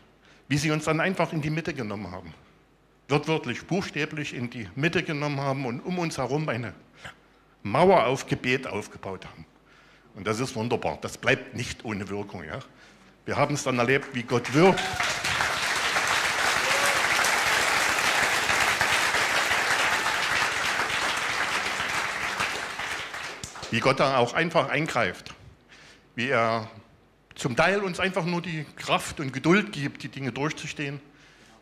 [0.49, 2.35] wie sie uns dann einfach in die Mitte genommen haben.
[3.09, 6.75] Wortwörtlich, buchstäblich in die Mitte genommen haben und um uns herum eine
[7.63, 9.47] Mauer auf Gebet aufgebaut haben.
[10.15, 10.99] Und das ist wunderbar.
[11.01, 12.45] Das bleibt nicht ohne Wirkung.
[12.45, 12.61] Ja?
[13.25, 14.81] Wir haben es dann erlebt, wie Gott wirkt.
[23.71, 25.35] Wie Gott da auch einfach eingreift.
[26.15, 26.71] Wie er
[27.35, 31.01] zum Teil uns einfach nur die Kraft und Geduld gibt, die Dinge durchzustehen.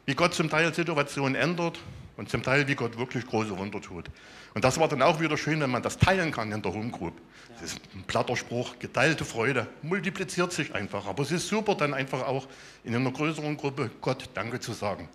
[0.04, 1.78] Wie Gott zum Teil Situationen ändert
[2.16, 4.06] und zum Teil, wie Gott wirklich große Wunder tut.
[4.54, 6.90] Und das war dann auch wieder schön, wenn man das teilen kann in der Home
[6.90, 7.14] Group.
[7.54, 11.06] Das ist ein platter Spruch, geteilte Freude, multipliziert sich einfach.
[11.06, 12.46] Aber es ist super, dann einfach auch
[12.84, 15.08] in einer größeren Gruppe Gott Danke zu sagen.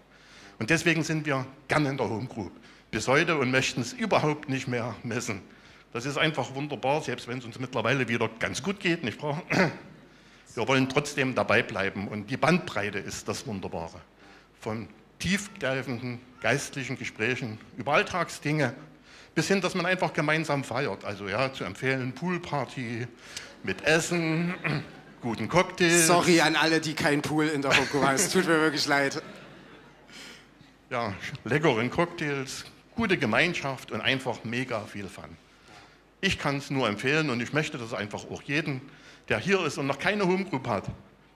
[0.59, 2.51] Und deswegen sind wir gerne in der Home Group
[2.89, 5.41] bis heute und möchten es überhaupt nicht mehr messen.
[5.93, 9.43] Das ist einfach wunderbar, selbst wenn es uns mittlerweile wieder ganz gut geht, nicht wahr?
[10.57, 14.01] Wir wollen trotzdem dabei bleiben und die Bandbreite ist das Wunderbare.
[14.59, 14.87] Von
[15.19, 18.73] tiefgreifenden geistlichen Gesprächen über Alltagsdinge
[19.35, 21.05] bis hin, dass man einfach gemeinsam feiert.
[21.05, 23.05] Also ja, zu empfehlen, Poolparty,
[23.61, 24.55] mit Essen,
[25.21, 26.07] guten Cocktails.
[26.07, 28.15] Sorry an alle, die keinen Pool in der Group haben.
[28.15, 29.21] Es tut mir wirklich leid.
[30.89, 32.65] Ja, leckeren Cocktails,
[32.95, 35.37] gute Gemeinschaft und einfach mega viel Fun.
[36.19, 38.81] Ich kann es nur empfehlen und ich möchte das einfach auch jeden,
[39.29, 40.85] der hier ist und noch keine Home Group hat,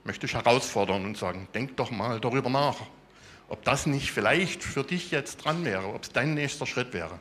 [0.03, 2.77] möchte ich herausfordern und sagen, denk doch mal darüber nach,
[3.49, 7.19] ob das nicht vielleicht für dich jetzt dran wäre, ob es dein nächster Schritt wäre.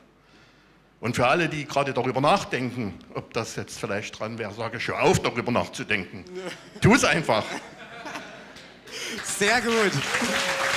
[1.00, 4.86] Und für alle, die gerade darüber nachdenken, ob das jetzt vielleicht dran wäre, sage ich,
[4.88, 6.24] hör auf, darüber nachzudenken.
[6.82, 7.44] Tu es einfach.
[9.24, 9.92] Sehr gut.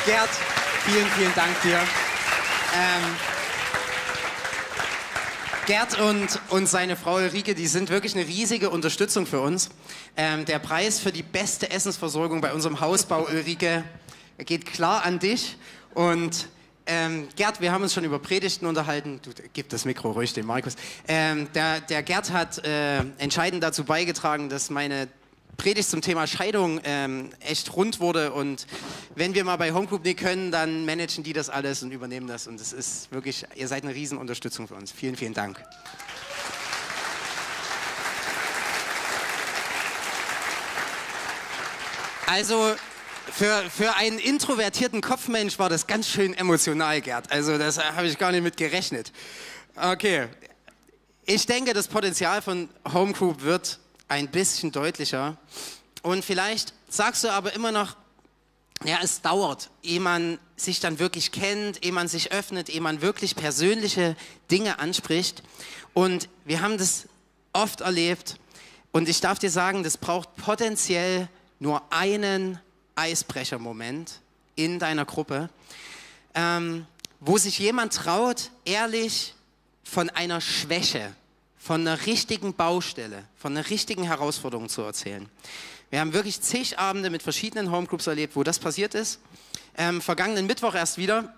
[0.06, 0.30] Gerd,
[0.86, 1.78] vielen, vielen Dank dir.
[2.74, 3.04] Ähm,
[5.66, 9.70] Gerd und, und seine Frau Ulrike, die sind wirklich eine riesige Unterstützung für uns.
[10.16, 13.84] Ähm, der Preis für die beste Essensversorgung bei unserem Hausbau, Ulrike,
[14.38, 15.58] geht klar an dich.
[15.94, 16.48] Und
[16.86, 19.20] ähm, Gerd, wir haben uns schon über Predigten unterhalten.
[19.24, 20.76] Du, gib das Mikro ruhig dem Markus.
[21.08, 25.08] Ähm, der, der Gerd hat äh, entscheidend dazu beigetragen, dass meine
[25.58, 28.34] Predigt zum Thema Scheidung ähm, echt rund wurde.
[28.34, 28.68] Und
[29.16, 32.48] wenn wir mal bei Homegroup nicht können, dann managen die das alles und übernehmen das.
[32.48, 34.92] Und es ist wirklich, ihr seid eine Riesenunterstützung für uns.
[34.92, 35.64] Vielen, vielen Dank.
[42.26, 42.76] Also
[43.32, 47.32] für, für einen introvertierten Kopfmensch war das ganz schön emotional, Gerd.
[47.32, 49.12] Also das habe ich gar nicht mit gerechnet.
[49.76, 50.28] Okay.
[51.26, 55.38] Ich denke, das Potenzial von Home Group wird ein bisschen deutlicher.
[56.02, 57.96] Und vielleicht sagst du aber immer noch,
[58.84, 63.02] ja, es dauert, ehe man sich dann wirklich kennt, ehe man sich öffnet, ehe man
[63.02, 64.18] wirklich persönliche
[64.52, 65.44] Dinge anspricht.
[65.94, 67.08] Und wir haben das
[67.54, 68.36] oft erlebt.
[68.92, 72.60] Und ich darf dir sagen, das braucht potenziell nur einen
[72.96, 74.20] Eisbrechermoment
[74.56, 75.50] in deiner Gruppe,
[76.36, 76.86] ähm,
[77.20, 79.34] wo sich jemand traut, ehrlich
[79.84, 81.14] von einer Schwäche,
[81.58, 85.30] von einer richtigen Baustelle, von einer richtigen Herausforderung zu erzählen.
[85.90, 89.20] Wir haben wirklich zig Abende mit verschiedenen Homegroups erlebt, wo das passiert ist.
[89.78, 91.34] Ähm, vergangenen Mittwoch erst wieder.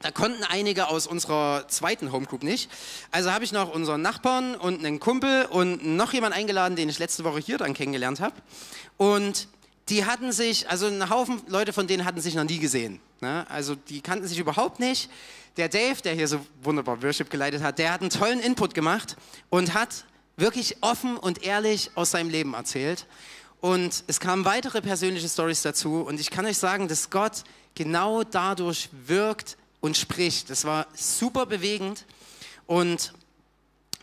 [0.00, 2.70] Da konnten einige aus unserer zweiten Homegroup nicht.
[3.10, 6.98] Also habe ich noch unseren Nachbarn und einen Kumpel und noch jemanden eingeladen, den ich
[6.98, 8.34] letzte Woche hier dann kennengelernt habe.
[8.98, 9.48] Und
[9.88, 13.00] die hatten sich, also ein Haufen Leute von denen hatten sich noch nie gesehen.
[13.20, 13.46] Ne?
[13.48, 15.10] Also die kannten sich überhaupt nicht.
[15.56, 19.16] Der Dave, der hier so wunderbar Worship geleitet hat, der hat einen tollen Input gemacht
[19.48, 20.04] und hat
[20.36, 23.06] wirklich offen und ehrlich aus seinem Leben erzählt.
[23.60, 26.02] Und es kamen weitere persönliche Stories dazu.
[26.02, 27.44] Und ich kann euch sagen, dass Gott
[27.74, 30.50] genau dadurch wirkt und spricht.
[30.50, 32.04] Das war super bewegend.
[32.66, 33.14] Und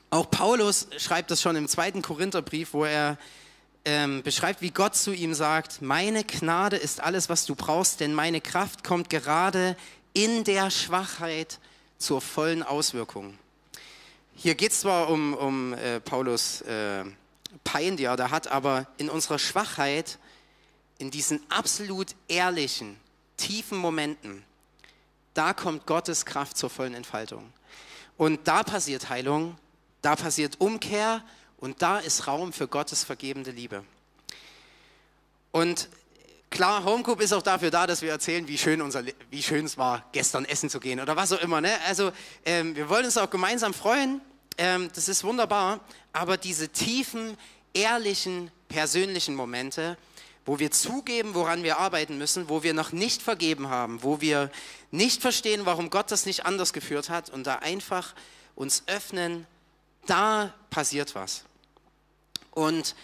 [0.09, 3.17] auch Paulus schreibt das schon im zweiten Korintherbrief, wo er
[3.85, 8.13] ähm, beschreibt, wie Gott zu ihm sagt, meine Gnade ist alles, was du brauchst, denn
[8.13, 9.75] meine Kraft kommt gerade
[10.13, 11.59] in der Schwachheit
[11.97, 13.37] zur vollen Auswirkung.
[14.35, 17.03] Hier geht es zwar um, um äh, Paulus äh,
[17.65, 20.17] Pein, die er da hat, aber in unserer Schwachheit,
[20.97, 22.95] in diesen absolut ehrlichen,
[23.35, 24.43] tiefen Momenten,
[25.33, 27.51] da kommt Gottes Kraft zur vollen Entfaltung.
[28.17, 29.57] Und da passiert Heilung,
[30.01, 31.23] da passiert Umkehr
[31.57, 33.83] und da ist Raum für Gottes vergebende Liebe.
[35.51, 35.89] Und
[36.49, 39.77] klar, Homegroup ist auch dafür da, dass wir erzählen, wie schön, unser, wie schön es
[39.77, 41.61] war, gestern essen zu gehen oder was auch immer.
[41.61, 41.71] Ne?
[41.87, 42.11] Also
[42.45, 44.21] ähm, wir wollen uns auch gemeinsam freuen.
[44.57, 45.79] Ähm, das ist wunderbar.
[46.11, 47.37] Aber diese tiefen,
[47.73, 49.97] ehrlichen, persönlichen Momente,
[50.45, 54.51] wo wir zugeben, woran wir arbeiten müssen, wo wir noch nicht vergeben haben, wo wir
[54.91, 58.13] nicht verstehen, warum Gott das nicht anders geführt hat und da einfach
[58.55, 59.47] uns öffnen,
[60.05, 61.43] da passiert was.
[62.51, 62.95] Und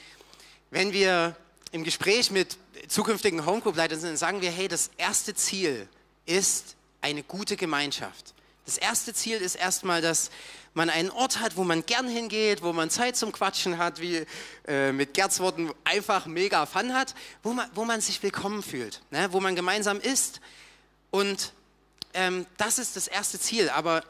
[0.70, 1.36] wenn wir
[1.72, 5.88] im Gespräch mit zukünftigen Homegroup-Leitern sind, sagen wir, hey, das erste Ziel
[6.26, 8.34] ist eine gute Gemeinschaft.
[8.66, 10.30] Das erste Ziel ist erstmal, dass
[10.74, 14.26] man einen Ort hat, wo man gern hingeht, wo man Zeit zum Quatschen hat, wie
[14.68, 19.02] äh, mit Gerds Worten einfach mega Fun hat, wo man, wo man sich willkommen fühlt,
[19.12, 19.28] ne?
[19.32, 20.42] wo man gemeinsam ist.
[21.12, 21.54] Und
[22.14, 23.70] ähm, das ist das erste Ziel.
[23.70, 24.04] Aber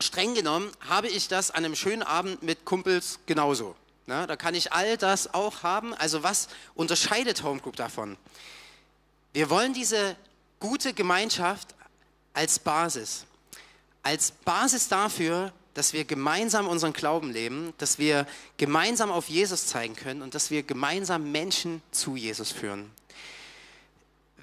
[0.00, 3.74] streng genommen habe ich das an einem schönen Abend mit Kumpels genauso.
[4.06, 5.94] Na, da kann ich all das auch haben.
[5.94, 8.18] Also was unterscheidet Homegroup davon?
[9.32, 10.16] Wir wollen diese
[10.60, 11.74] gute Gemeinschaft
[12.34, 13.24] als Basis.
[14.04, 19.96] Als Basis dafür, dass wir gemeinsam unseren Glauben leben, dass wir gemeinsam auf Jesus zeigen
[19.96, 22.92] können und dass wir gemeinsam Menschen zu Jesus führen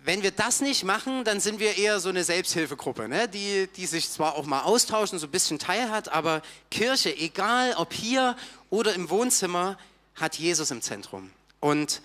[0.03, 3.27] wenn wir das nicht machen, dann sind wir eher so eine Selbsthilfegruppe, ne?
[3.27, 7.75] die, die sich zwar auch mal austauschen, so ein bisschen Teil hat, aber Kirche, egal
[7.75, 8.35] ob hier
[8.69, 9.77] oder im Wohnzimmer,
[10.15, 12.01] hat Jesus im Zentrum und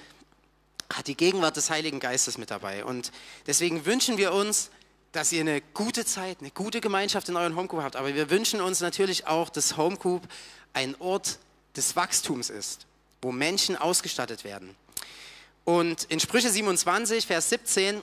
[0.92, 2.84] hat die Gegenwart des Heiligen Geistes mit dabei.
[2.84, 3.12] Und
[3.46, 4.70] deswegen wünschen wir uns,
[5.16, 7.96] dass ihr eine gute Zeit, eine gute Gemeinschaft in euren Homegroup habt.
[7.96, 10.22] Aber wir wünschen uns natürlich auch, dass Homegroup
[10.74, 11.38] ein Ort
[11.74, 12.86] des Wachstums ist.
[13.22, 14.76] wo Menschen ausgestattet werden.
[15.64, 18.02] Und in Sprüche 27, Vers 17,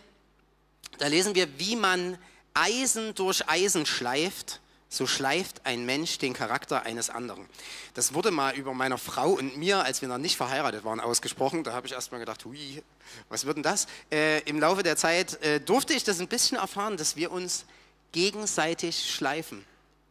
[0.97, 2.17] da lesen wir, wie man
[2.55, 4.59] Eisen durch Eisen schleift,
[4.93, 7.45] so schleift ein Mensch den Charakter eines anderen.
[7.95, 11.63] Das wurde mal über meiner Frau und mir, als wir noch nicht verheiratet waren, ausgesprochen.
[11.63, 12.83] Da habe ich erst mal gedacht, hui,
[13.29, 13.87] was wird denn das?
[14.11, 17.65] Äh, Im Laufe der Zeit äh, durfte ich das ein bisschen erfahren, dass wir uns
[18.11, 19.65] gegenseitig schleifen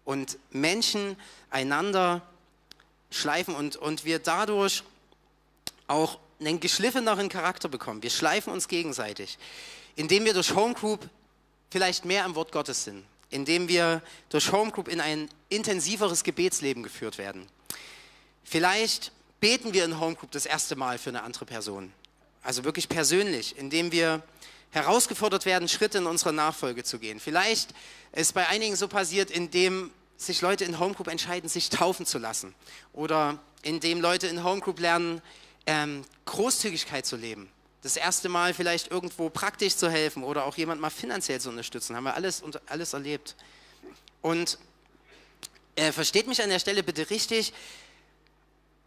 [0.05, 1.17] und Menschen
[1.51, 2.23] einander
[3.11, 4.83] schleifen und, und wir dadurch
[5.87, 8.03] auch einen geschliffeneren Charakter bekommen.
[8.03, 9.39] Wir schleifen uns gegenseitig,
[9.95, 11.09] indem wir durch Homegroup
[11.71, 17.19] vielleicht mehr im Wort Gottes sind, indem wir durch Homegroup in ein intensiveres Gebetsleben geführt
[17.19, 17.47] werden.
[18.45, 21.93] Vielleicht beten wir in Homegroup das erste Mal für eine andere Person,
[22.43, 24.23] also wirklich persönlich, indem wir
[24.71, 27.21] herausgefordert werden, Schritte in unserer Nachfolge zu gehen.
[27.21, 27.75] Vielleicht
[28.13, 32.55] ist bei einigen so passiert, indem sich Leute in Homegroup entscheiden, sich taufen zu lassen
[32.93, 35.21] oder indem Leute in Homegroup lernen,
[35.67, 37.49] ähm, Großzügigkeit zu leben.
[37.83, 41.97] Das erste Mal vielleicht irgendwo praktisch zu helfen oder auch jemand mal finanziell zu unterstützen.
[41.97, 43.35] Haben wir alles, alles erlebt.
[44.21, 44.59] Und
[45.75, 47.53] äh, versteht mich an der Stelle bitte richtig,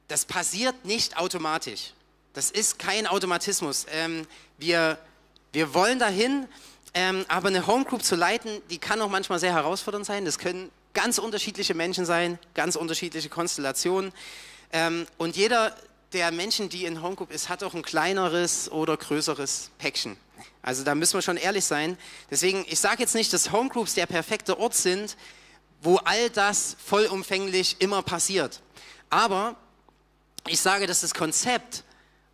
[0.08, 1.94] das passiert nicht automatisch.
[2.34, 3.86] Das ist kein Automatismus.
[3.92, 4.28] Ähm,
[4.58, 4.98] wir,
[5.52, 6.48] wir wollen dahin,
[6.94, 10.26] ähm, aber eine Homegroup zu leiten, die kann auch manchmal sehr herausfordernd sein.
[10.26, 14.14] Das können ganz unterschiedliche Menschen sein, ganz unterschiedliche Konstellationen.
[14.72, 15.76] Ähm, und jeder
[16.16, 20.16] der Menschen, die in Homegroup ist, hat auch ein kleineres oder größeres Päckchen.
[20.62, 21.98] Also da müssen wir schon ehrlich sein.
[22.32, 25.18] Deswegen, ich sage jetzt nicht, dass Homegroups der perfekte Ort sind,
[25.82, 28.62] wo all das vollumfänglich immer passiert.
[29.10, 29.58] Aber
[30.48, 31.84] ich sage, dass das Konzept,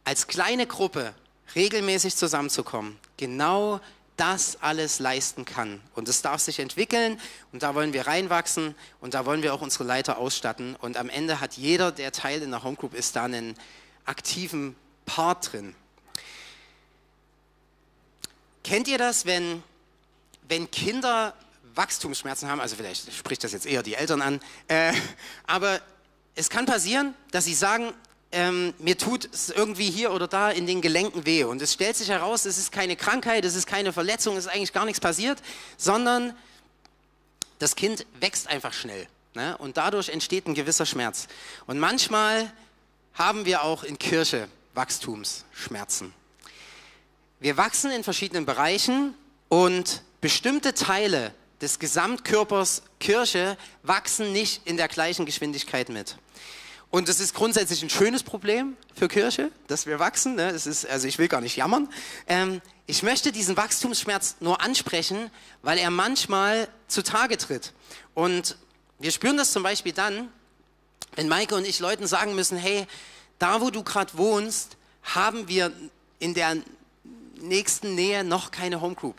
[0.04, 1.13] als kleine Gruppe
[1.56, 3.82] regelmäßig zusammenzukommen, genau
[4.17, 5.82] das alles leisten kann.
[5.95, 7.19] Und es darf sich entwickeln
[7.52, 10.76] und da wollen wir reinwachsen und da wollen wir auch unsere Leiter ausstatten.
[10.76, 13.56] Und am Ende hat jeder, der Teil in der Homegroup ist, da einen
[14.06, 15.76] aktiven Part drin.
[18.63, 19.63] Kennt ihr das, wenn,
[20.47, 21.34] wenn Kinder
[21.74, 22.60] Wachstumsschmerzen haben?
[22.60, 24.39] Also vielleicht spricht das jetzt eher die Eltern an.
[24.67, 24.93] Äh,
[25.47, 25.82] aber
[26.36, 27.93] es kann passieren, dass sie sagen,
[28.32, 31.44] ähm, mir tut es irgendwie hier oder da in den Gelenken weh.
[31.44, 34.52] Und es stellt sich heraus, es ist keine Krankheit, es ist keine Verletzung, es ist
[34.52, 35.39] eigentlich gar nichts passiert,
[35.78, 36.36] sondern
[37.60, 39.08] das Kind wächst einfach schnell.
[39.34, 39.58] Ne?
[39.58, 41.28] Und dadurch entsteht ein gewisser Schmerz.
[41.67, 42.52] Und manchmal
[43.13, 46.13] haben wir auch in Kirche Wachstumsschmerzen.
[47.39, 49.13] Wir wachsen in verschiedenen Bereichen
[49.50, 56.17] und bestimmte Teile des Gesamtkörpers Kirche wachsen nicht in der gleichen Geschwindigkeit mit.
[56.92, 60.36] Und das ist grundsätzlich ein schönes Problem für Kirche, dass wir wachsen.
[60.36, 60.52] Ne?
[60.52, 61.88] Das ist, also ich will gar nicht jammern.
[62.28, 67.72] Ähm, ich möchte diesen Wachstumsschmerz nur ansprechen, weil er manchmal zutage tritt.
[68.14, 68.58] Und
[69.00, 70.28] wir spüren das zum Beispiel dann,
[71.16, 72.86] wenn Maike und ich Leuten sagen müssen, hey,
[73.40, 75.72] da wo du gerade wohnst, haben wir
[76.20, 76.58] in der
[77.40, 79.16] nächsten Nähe noch keine Home Group.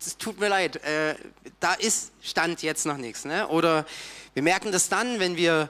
[0.00, 1.16] Es tut mir leid, äh,
[1.58, 3.24] da ist Stand jetzt noch nichts.
[3.24, 3.48] Ne?
[3.48, 3.86] Oder
[4.34, 5.68] wir merken das dann, wenn wir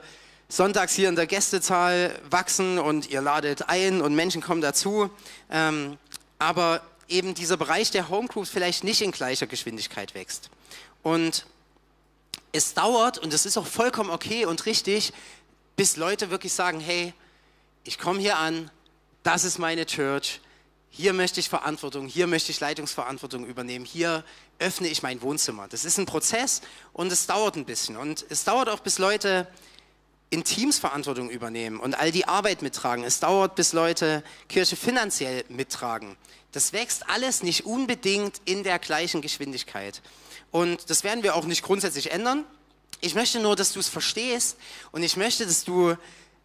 [0.49, 5.09] sonntags hier in der Gästezahl wachsen und ihr ladet ein und Menschen kommen dazu.
[5.49, 5.97] Ähm,
[6.39, 10.49] aber eben dieser Bereich der Homegroups vielleicht nicht in gleicher Geschwindigkeit wächst.
[11.03, 11.45] Und
[12.51, 15.13] es dauert, und das ist auch vollkommen okay und richtig,
[15.75, 17.13] bis Leute wirklich sagen, hey,
[17.83, 18.71] ich komme hier an,
[19.23, 20.41] das ist meine Church,
[20.89, 24.23] hier möchte ich Verantwortung, hier möchte ich Leitungsverantwortung übernehmen, hier
[24.57, 25.67] öffne ich mein Wohnzimmer.
[25.67, 26.61] Das ist ein Prozess
[26.93, 27.95] und es dauert ein bisschen.
[27.95, 29.47] Und es dauert auch, bis Leute
[30.29, 33.03] in Teams Verantwortung übernehmen und all die Arbeit mittragen.
[33.03, 36.17] Es dauert, bis Leute Kirche finanziell mittragen.
[36.51, 40.01] Das wächst alles nicht unbedingt in der gleichen Geschwindigkeit.
[40.51, 42.43] Und das werden wir auch nicht grundsätzlich ändern.
[43.01, 44.57] Ich möchte nur, dass du es verstehst
[44.91, 45.95] und ich möchte, dass du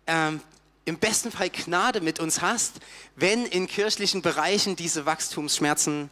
[0.07, 0.41] ähm,
[0.85, 2.75] im besten Fall Gnade mit uns hast,
[3.17, 6.11] wenn in kirchlichen Bereichen diese Wachstumsschmerzen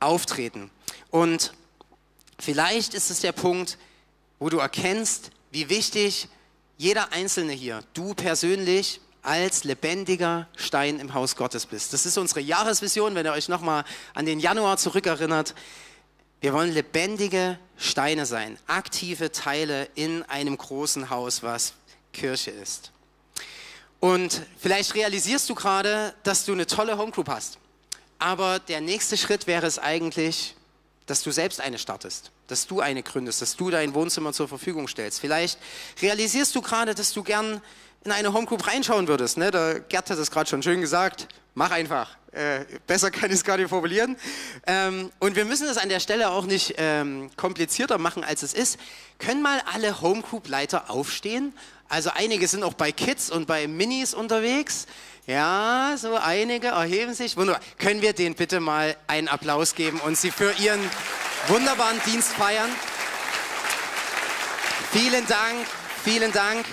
[0.00, 0.70] auftreten.
[1.10, 1.52] Und
[2.38, 3.78] vielleicht ist es der Punkt,
[4.38, 6.28] wo du erkennst, wie wichtig
[6.76, 11.92] jeder Einzelne hier, du persönlich als lebendiger Stein im Haus Gottes bist.
[11.92, 15.54] Das ist unsere Jahresvision, wenn ihr euch nochmal an den Januar zurückerinnert.
[16.40, 21.72] Wir wollen lebendige Steine sein, aktive Teile in einem großen Haus, was
[22.12, 22.92] Kirche ist.
[23.98, 27.58] Und vielleicht realisierst du gerade, dass du eine tolle Homegroup hast.
[28.18, 30.54] Aber der nächste Schritt wäre es eigentlich,
[31.06, 34.88] dass du selbst eine startest, dass du eine gründest, dass du dein Wohnzimmer zur Verfügung
[34.88, 35.20] stellst.
[35.20, 35.58] Vielleicht
[36.02, 37.60] realisierst du gerade, dass du gern
[38.04, 39.38] in eine Homegroup reinschauen würdest.
[39.38, 39.50] Ne?
[39.50, 41.28] Der Gerd hat es gerade schon schön gesagt.
[41.54, 42.16] Mach einfach.
[42.32, 44.16] Äh, besser kann ich es gar nicht formulieren.
[44.66, 48.52] Ähm, und wir müssen es an der Stelle auch nicht ähm, komplizierter machen, als es
[48.52, 48.78] ist.
[49.18, 51.54] Können mal alle Homegroup-Leiter aufstehen?
[51.88, 54.86] Also einige sind auch bei Kids und bei Minis unterwegs.
[55.26, 57.36] Ja, so einige erheben sich.
[57.38, 57.62] Wunderbar.
[57.78, 60.80] Können wir denen bitte mal einen Applaus geben und sie für ihren
[61.48, 62.70] wunderbaren Dienst feiern?
[64.92, 65.66] Vielen Dank,
[66.04, 66.66] vielen Dank.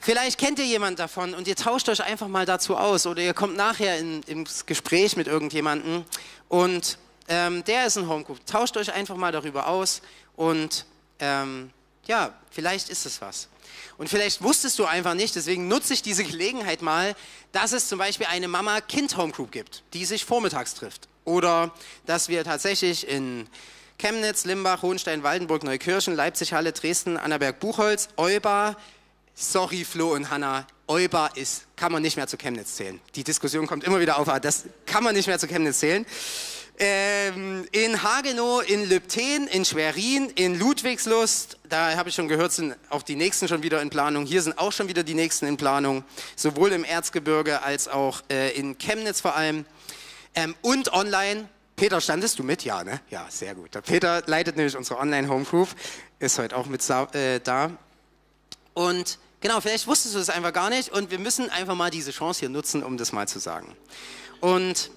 [0.00, 3.34] Vielleicht kennt ihr jemand davon und ihr tauscht euch einfach mal dazu aus oder ihr
[3.34, 6.04] kommt nachher in, ins Gespräch mit irgendjemandem
[6.48, 6.96] und
[7.28, 8.44] ähm, der ist ein Homegroup.
[8.46, 10.00] Tauscht euch einfach mal darüber aus
[10.34, 10.86] und
[11.18, 11.70] ähm,
[12.06, 13.48] ja, vielleicht ist es was.
[13.96, 17.14] Und vielleicht wusstest du einfach nicht, deswegen nutze ich diese Gelegenheit mal,
[17.52, 21.08] dass es zum Beispiel eine Mama-Kind-Homegroup gibt, die sich vormittags trifft.
[21.24, 21.72] Oder
[22.06, 23.48] dass wir tatsächlich in
[23.98, 28.76] Chemnitz, Limbach, Hohenstein, Waldenburg, Neukirchen, Leipzig, Halle, Dresden, Annaberg, Buchholz, Euba,
[29.34, 33.00] sorry Flo und Hanna, Euba ist, kann man nicht mehr zu Chemnitz zählen.
[33.14, 36.06] Die Diskussion kommt immer wieder auf, aber das kann man nicht mehr zu Chemnitz zählen
[36.78, 41.58] ähm, in Hagenow, in Lübten, in Schwerin, in Ludwigslust.
[41.68, 44.26] Da habe ich schon gehört, sind auch die nächsten schon wieder in Planung.
[44.26, 46.04] Hier sind auch schon wieder die nächsten in Planung,
[46.36, 49.64] sowohl im Erzgebirge als auch äh, in Chemnitz vor allem.
[50.34, 51.48] Ähm, und online.
[51.74, 52.64] Peter, standest du mit?
[52.64, 53.00] Ja, ne?
[53.10, 53.74] Ja, sehr gut.
[53.74, 55.68] Der Peter leitet nämlich unsere Online-Home-Group,
[56.18, 57.70] ist heute auch mit äh, da.
[58.74, 62.10] Und genau, vielleicht wusstest du das einfach gar nicht und wir müssen einfach mal diese
[62.10, 63.76] Chance hier nutzen, um das mal zu sagen.
[64.40, 64.90] Und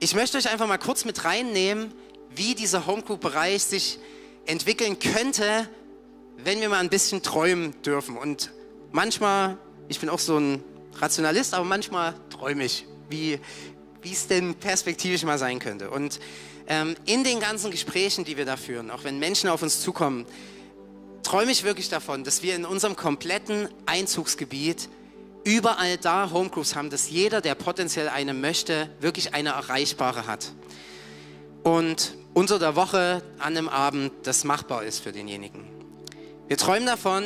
[0.00, 1.92] ich möchte euch einfach mal kurz mit reinnehmen,
[2.34, 3.98] wie dieser Homegroup-Bereich sich
[4.46, 5.68] entwickeln könnte,
[6.36, 8.16] wenn wir mal ein bisschen träumen dürfen.
[8.16, 8.52] Und
[8.92, 9.58] manchmal,
[9.88, 10.62] ich bin auch so ein
[10.94, 13.40] Rationalist, aber manchmal träume ich, wie
[14.04, 15.90] es denn perspektivisch mal sein könnte.
[15.90, 16.20] Und
[16.68, 20.26] ähm, in den ganzen Gesprächen, die wir da führen, auch wenn Menschen auf uns zukommen,
[21.24, 24.88] träume ich wirklich davon, dass wir in unserem kompletten Einzugsgebiet
[25.44, 30.52] überall da Homegroups haben, dass jeder, der potenziell eine möchte, wirklich eine erreichbare hat.
[31.62, 35.64] Und unter der Woche an einem Abend das machbar ist für denjenigen.
[36.46, 37.24] Wir träumen davon,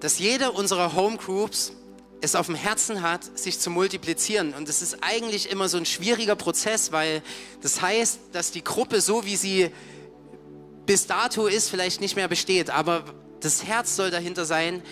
[0.00, 1.72] dass jede unserer Homegroups
[2.20, 4.54] es auf dem Herzen hat, sich zu multiplizieren.
[4.54, 7.22] Und das ist eigentlich immer so ein schwieriger Prozess, weil
[7.62, 9.70] das heißt, dass die Gruppe so, wie sie
[10.86, 12.70] bis dato ist, vielleicht nicht mehr besteht.
[12.70, 13.04] Aber
[13.40, 14.82] das Herz soll dahinter sein,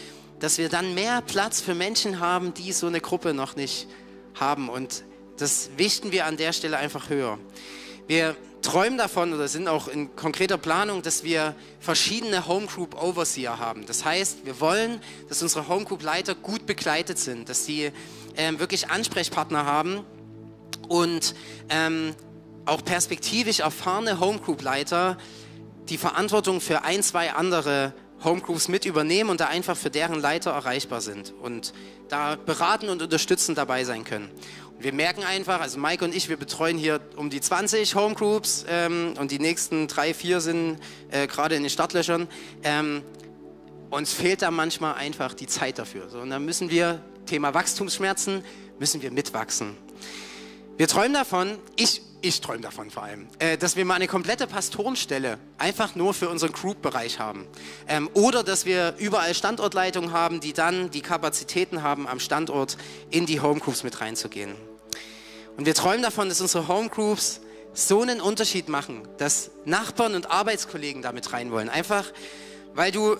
[0.42, 3.86] dass wir dann mehr Platz für Menschen haben, die so eine Gruppe noch nicht
[4.34, 4.68] haben.
[4.68, 5.04] Und
[5.36, 7.38] das wichten wir an der Stelle einfach höher.
[8.08, 13.86] Wir träumen davon oder sind auch in konkreter Planung, dass wir verschiedene Homegroup Overseer haben.
[13.86, 17.92] Das heißt, wir wollen, dass unsere Homegroup Leiter gut begleitet sind, dass sie
[18.36, 20.04] ähm, wirklich Ansprechpartner haben
[20.88, 21.36] und
[21.68, 22.16] ähm,
[22.64, 25.18] auch perspektivisch erfahrene Homegroup Leiter
[25.88, 30.52] die Verantwortung für ein, zwei andere Homegroups mit übernehmen und da einfach für deren Leiter
[30.52, 31.72] erreichbar sind und
[32.08, 34.30] da beraten und unterstützen dabei sein können.
[34.76, 38.64] Und wir merken einfach, also Mike und ich, wir betreuen hier um die 20 Homegroups
[38.68, 40.78] ähm, und die nächsten drei, vier sind
[41.10, 42.28] äh, gerade in den Startlöchern.
[42.62, 43.02] Ähm,
[43.90, 46.08] uns fehlt da manchmal einfach die Zeit dafür.
[46.08, 48.44] So, und da müssen wir, Thema Wachstumsschmerzen,
[48.78, 49.76] müssen wir mitwachsen.
[50.76, 54.46] Wir träumen davon, ich ich träume davon vor allem, äh, dass wir mal eine komplette
[54.46, 57.46] Pastorenstelle einfach nur für unseren Group-Bereich haben.
[57.88, 62.78] Ähm, oder dass wir überall Standortleitungen haben, die dann die Kapazitäten haben, am Standort
[63.10, 64.54] in die Homegroups mit reinzugehen.
[65.56, 67.40] Und wir träumen davon, dass unsere Homegroups
[67.74, 71.68] so einen Unterschied machen, dass Nachbarn und Arbeitskollegen damit rein wollen.
[71.68, 72.06] Einfach,
[72.74, 73.16] weil du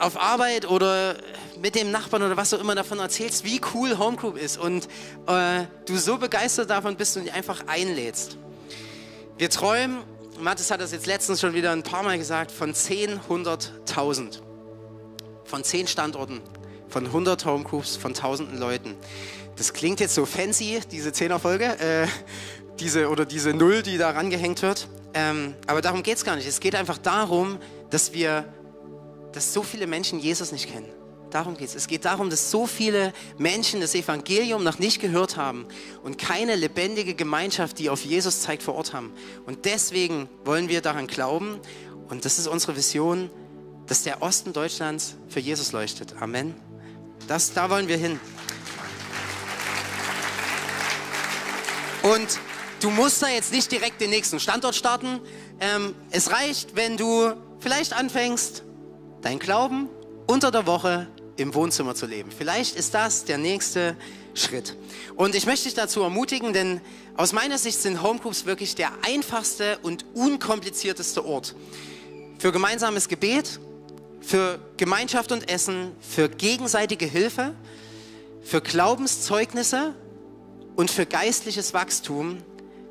[0.00, 1.16] auf Arbeit oder
[1.60, 4.88] mit dem Nachbarn oder was auch immer davon erzählst, wie cool Homegroup ist und
[5.26, 8.38] äh, du so begeistert davon bist und dich einfach einlädst.
[9.36, 9.98] Wir träumen,
[10.38, 14.40] Mathis hat das jetzt letztens schon wieder ein paar Mal gesagt, von 10, 100.000.
[15.44, 16.40] Von 10 Standorten,
[16.88, 18.94] von 100 Homegroups, von tausenden Leuten.
[19.56, 22.06] Das klingt jetzt so fancy, diese 10er-Folge, äh,
[22.78, 24.88] diese, oder diese Null, die da rangehängt wird.
[25.12, 26.46] Ähm, aber darum geht es gar nicht.
[26.46, 27.58] Es geht einfach darum,
[27.90, 28.44] dass wir
[29.32, 30.88] dass so viele Menschen Jesus nicht kennen.
[31.30, 31.74] Darum geht es.
[31.76, 35.66] Es geht darum, dass so viele Menschen das Evangelium noch nicht gehört haben
[36.02, 39.12] und keine lebendige Gemeinschaft, die auf Jesus zeigt, vor Ort haben.
[39.46, 41.60] Und deswegen wollen wir daran glauben
[42.08, 43.30] und das ist unsere Vision,
[43.86, 46.14] dass der Osten Deutschlands für Jesus leuchtet.
[46.20, 46.54] Amen.
[47.28, 48.18] Das, da wollen wir hin.
[52.02, 52.40] Und
[52.80, 55.20] du musst da jetzt nicht direkt den nächsten Standort starten.
[55.60, 58.64] Ähm, es reicht, wenn du vielleicht anfängst,
[59.22, 59.88] dein Glauben
[60.26, 62.30] unter der Woche im Wohnzimmer zu leben.
[62.36, 63.96] Vielleicht ist das der nächste
[64.34, 64.76] Schritt.
[65.16, 66.80] Und ich möchte dich dazu ermutigen, denn
[67.16, 71.54] aus meiner Sicht sind Homegroups wirklich der einfachste und unkomplizierteste Ort
[72.38, 73.60] für gemeinsames Gebet,
[74.20, 77.54] für Gemeinschaft und Essen, für gegenseitige Hilfe,
[78.42, 79.94] für Glaubenszeugnisse
[80.76, 82.38] und für geistliches Wachstum,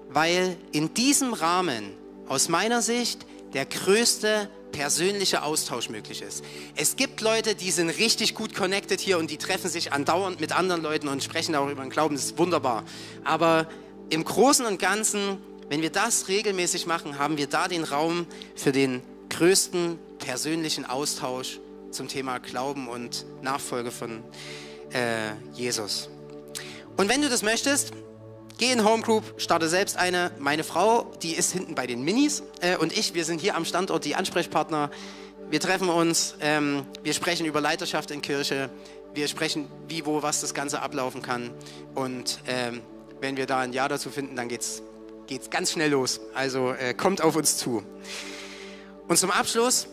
[0.09, 1.93] weil in diesem Rahmen
[2.27, 6.43] aus meiner Sicht der größte persönlicher Austausch möglich ist.
[6.75, 10.51] Es gibt Leute, die sind richtig gut connected hier und die treffen sich andauernd mit
[10.51, 12.15] anderen Leuten und sprechen darüber über den Glauben.
[12.15, 12.83] Das ist wunderbar.
[13.23, 13.67] Aber
[14.09, 15.37] im Großen und Ganzen,
[15.69, 21.59] wenn wir das regelmäßig machen, haben wir da den Raum für den größten persönlichen Austausch
[21.91, 24.23] zum Thema Glauben und Nachfolge von
[24.91, 26.09] äh, Jesus.
[26.97, 27.93] Und wenn du das möchtest,
[28.59, 30.31] geh in Home Group, starte selbst eine.
[30.37, 33.65] Meine Frau, die ist hinten bei den Minis äh, und ich, wir sind hier am
[33.65, 34.91] Standort die Ansprechpartner.
[35.49, 38.69] Wir treffen uns, ähm, wir sprechen über Leiterschaft in Kirche,
[39.15, 41.51] wir sprechen, wie, wo, was das Ganze ablaufen kann.
[41.95, 42.81] Und ähm,
[43.21, 44.83] wenn wir da ein Ja dazu finden, dann geht's,
[45.25, 46.19] geht's ganz schnell los.
[46.35, 47.81] Also äh, kommt auf uns zu.
[49.07, 49.87] Und zum Abschluss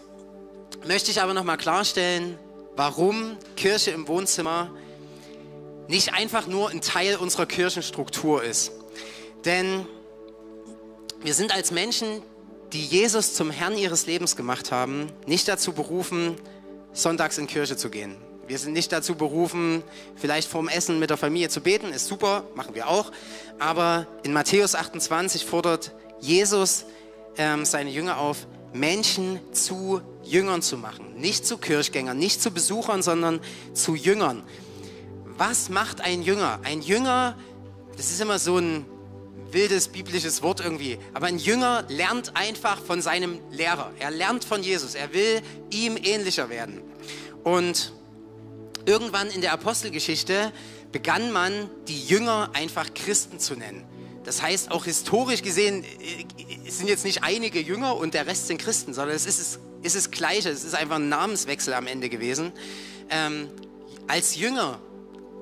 [0.87, 2.37] möchte ich aber nochmal klarstellen,
[2.75, 4.71] warum Kirche im Wohnzimmer
[5.89, 8.73] nicht einfach nur ein Teil unserer Kirchenstruktur ist.
[9.45, 9.87] Denn
[11.23, 12.23] wir sind als Menschen,
[12.73, 16.37] die Jesus zum Herrn ihres Lebens gemacht haben, nicht dazu berufen,
[16.93, 18.17] sonntags in Kirche zu gehen.
[18.47, 19.83] Wir sind nicht dazu berufen,
[20.15, 23.11] vielleicht vorm Essen mit der Familie zu beten, ist super, machen wir auch.
[23.59, 26.85] Aber in Matthäus 28 fordert Jesus
[27.39, 31.15] ähm, seine Jünger auf, Menschen zu Jüngern zu machen.
[31.17, 33.41] Nicht zu Kirchgängern, nicht zu Besuchern, sondern
[33.73, 34.45] zu Jüngern.
[35.39, 36.61] Was macht ein Jünger?
[36.63, 37.37] Ein Jünger,
[37.97, 38.87] das ist immer so ein
[39.53, 43.93] wildes biblisches Wort irgendwie, aber ein Jünger lernt einfach von seinem Lehrer.
[43.99, 44.95] Er lernt von Jesus.
[44.95, 46.81] Er will ihm ähnlicher werden.
[47.45, 47.93] Und
[48.87, 50.53] irgendwann in der Apostelgeschichte
[50.91, 53.85] begann man, die Jünger einfach Christen zu nennen.
[54.25, 56.25] Das heißt, auch historisch gesehen, äh,
[56.67, 59.95] es sind jetzt nicht einige Jünger und der Rest sind Christen, sondern es ist, es
[59.95, 60.49] ist das Gleiche.
[60.49, 62.53] Es ist einfach ein Namenswechsel am Ende gewesen.
[63.11, 63.49] Ähm,
[64.09, 64.81] als Jünger,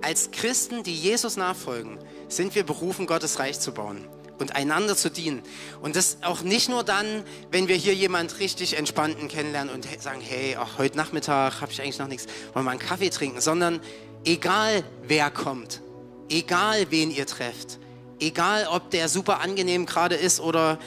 [0.03, 4.07] als Christen, die Jesus nachfolgen, sind wir berufen, Gottes Reich zu bauen
[4.39, 5.43] und einander zu dienen.
[5.81, 10.21] Und das auch nicht nur dann, wenn wir hier jemand richtig entspannten kennenlernen und sagen,
[10.21, 13.81] hey, ach, heute Nachmittag habe ich eigentlich noch nichts, wollen wir einen Kaffee trinken, sondern
[14.25, 15.81] egal wer kommt,
[16.29, 17.79] egal wen ihr trefft,
[18.21, 20.79] Egal, ob der super angenehm gerade ist oder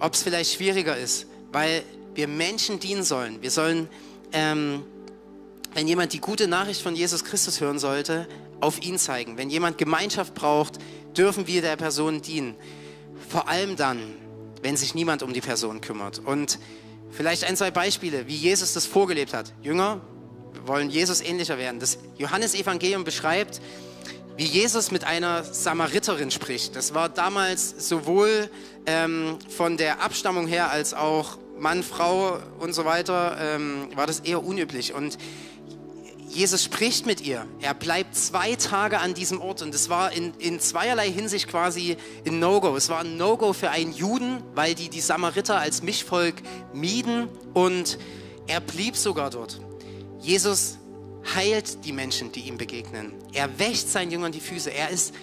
[0.00, 1.82] ob es vielleicht schwieriger ist, weil
[2.14, 3.40] wir Menschen dienen sollen.
[3.42, 3.88] Wir sollen,
[4.32, 4.84] ähm,
[5.72, 8.28] wenn jemand die gute Nachricht von Jesus Christus hören sollte,
[8.64, 9.36] auf ihn zeigen.
[9.36, 10.78] Wenn jemand Gemeinschaft braucht,
[11.14, 12.56] dürfen wir der Person dienen.
[13.28, 13.98] Vor allem dann,
[14.62, 16.18] wenn sich niemand um die Person kümmert.
[16.18, 16.58] Und
[17.10, 19.52] vielleicht ein, zwei Beispiele, wie Jesus das vorgelebt hat.
[19.62, 20.00] Jünger
[20.64, 21.78] wollen Jesus ähnlicher werden.
[21.78, 23.60] Das Johannesevangelium beschreibt,
[24.38, 26.74] wie Jesus mit einer Samariterin spricht.
[26.74, 28.48] Das war damals sowohl
[28.86, 34.20] ähm, von der Abstammung her als auch Mann, Frau und so weiter, ähm, war das
[34.20, 34.94] eher unüblich.
[34.94, 35.18] Und
[36.34, 37.46] Jesus spricht mit ihr.
[37.60, 41.96] Er bleibt zwei Tage an diesem Ort und es war in, in zweierlei Hinsicht quasi
[42.26, 42.74] ein No-Go.
[42.76, 46.34] Es war ein No-Go für einen Juden, weil die die Samariter als Mischvolk
[46.72, 47.98] mieden und
[48.48, 49.60] er blieb sogar dort.
[50.18, 50.78] Jesus
[51.36, 53.14] heilt die Menschen, die ihm begegnen.
[53.32, 54.70] Er wäscht seinen Jüngern die Füße.
[54.70, 55.14] Er ist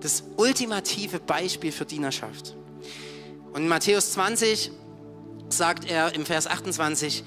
[0.00, 2.56] das ultimative Beispiel für Dienerschaft.
[3.52, 4.70] Und in Matthäus 20
[5.50, 7.22] sagt er im Vers 28,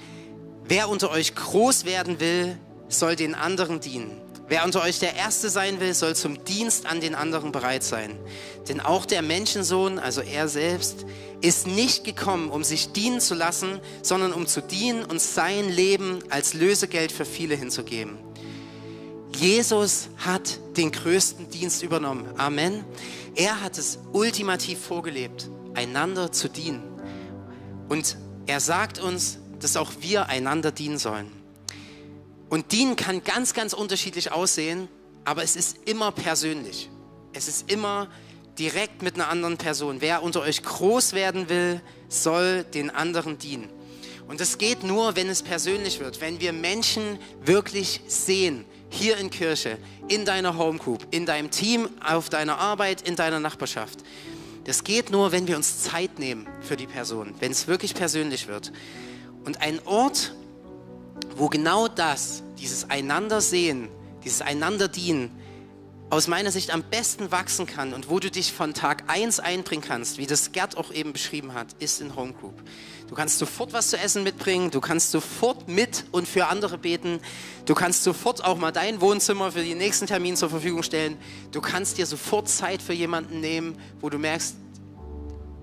[0.64, 2.58] wer unter euch groß werden will,
[2.88, 4.20] soll den anderen dienen.
[4.48, 8.18] Wer unter euch der Erste sein will, soll zum Dienst an den anderen bereit sein.
[8.68, 11.04] Denn auch der Menschensohn, also er selbst,
[11.42, 16.20] ist nicht gekommen, um sich dienen zu lassen, sondern um zu dienen und sein Leben
[16.30, 18.16] als Lösegeld für viele hinzugeben.
[19.36, 22.26] Jesus hat den größten Dienst übernommen.
[22.38, 22.84] Amen.
[23.34, 26.82] Er hat es ultimativ vorgelebt, einander zu dienen.
[27.88, 28.16] Und
[28.46, 31.37] er sagt uns, dass auch wir einander dienen sollen.
[32.48, 34.88] Und dienen kann ganz, ganz unterschiedlich aussehen,
[35.24, 36.88] aber es ist immer persönlich.
[37.32, 38.08] Es ist immer
[38.58, 40.00] direkt mit einer anderen Person.
[40.00, 43.68] Wer unter euch groß werden will, soll den anderen dienen.
[44.26, 49.30] Und es geht nur, wenn es persönlich wird, wenn wir Menschen wirklich sehen, hier in
[49.30, 49.78] Kirche,
[50.08, 54.00] in deiner Home Group, in deinem Team, auf deiner Arbeit, in deiner Nachbarschaft.
[54.64, 58.48] Das geht nur, wenn wir uns Zeit nehmen für die Person, wenn es wirklich persönlich
[58.48, 58.72] wird.
[59.44, 60.34] Und ein Ort,
[61.36, 63.88] wo genau das, dieses Einander-Sehen,
[64.24, 65.30] dieses Einander-Dienen,
[66.10, 69.84] aus meiner Sicht am besten wachsen kann und wo du dich von Tag 1 einbringen
[69.86, 72.62] kannst, wie das Gerd auch eben beschrieben hat, ist in Home Group.
[73.08, 77.20] Du kannst sofort was zu essen mitbringen, du kannst sofort mit und für andere beten,
[77.66, 81.18] du kannst sofort auch mal dein Wohnzimmer für den nächsten Termin zur Verfügung stellen,
[81.52, 84.56] du kannst dir sofort Zeit für jemanden nehmen, wo du merkst,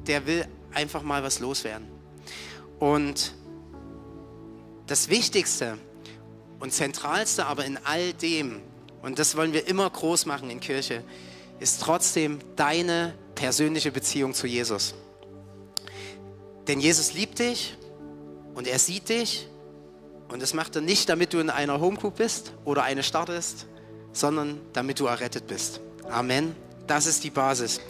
[0.05, 1.87] der will einfach mal was loswerden.
[2.79, 3.33] Und
[4.87, 5.77] das Wichtigste
[6.59, 8.61] und Zentralste aber in all dem,
[9.01, 11.03] und das wollen wir immer groß machen in Kirche,
[11.59, 14.95] ist trotzdem deine persönliche Beziehung zu Jesus.
[16.67, 17.77] Denn Jesus liebt dich
[18.55, 19.47] Und er sieht dich
[20.29, 23.67] und das macht er nicht, damit du in einer Homegroup bist oder eine startest,
[24.13, 25.81] sondern damit du errettet bist.
[26.09, 26.55] Amen.
[26.87, 27.81] Das ist die Basis.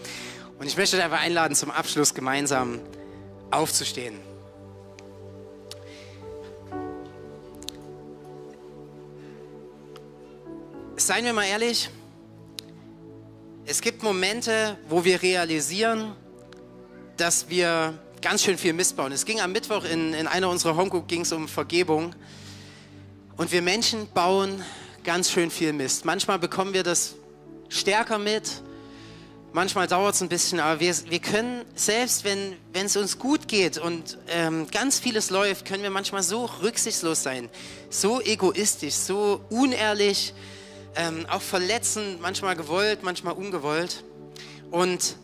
[0.60, 2.80] Und ich möchte dich einfach einladen, zum Abschluss gemeinsam
[3.52, 4.20] aufzustehen.
[10.98, 11.90] Seien wir mal ehrlich,
[13.66, 16.16] es gibt Momente, wo wir realisieren,
[17.18, 19.12] dass wir ganz schön viel Mist bauen.
[19.12, 22.16] Es ging am Mittwoch in, in einer unserer Homegroup ging es um Vergebung.
[23.36, 24.64] Und wir Menschen bauen
[25.04, 26.06] ganz schön viel Mist.
[26.06, 27.16] Manchmal bekommen wir das
[27.68, 28.62] stärker mit,
[29.52, 33.78] manchmal dauert es ein bisschen, aber wir, wir können, selbst wenn es uns gut geht
[33.78, 37.50] und ähm, ganz vieles läuft, können wir manchmal so rücksichtslos sein,
[37.90, 40.34] so egoistisch, so unehrlich,
[40.96, 44.04] ähm, auch verletzend, manchmal gewollt, manchmal ungewollt.
[44.72, 45.16] Und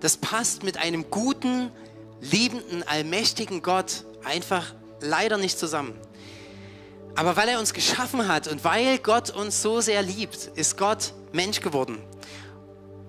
[0.00, 1.70] das passt mit einem guten,
[2.20, 5.94] liebenden, allmächtigen Gott einfach leider nicht zusammen.
[7.14, 11.12] Aber weil er uns geschaffen hat und weil Gott uns so sehr liebt, ist Gott
[11.32, 11.98] Mensch geworden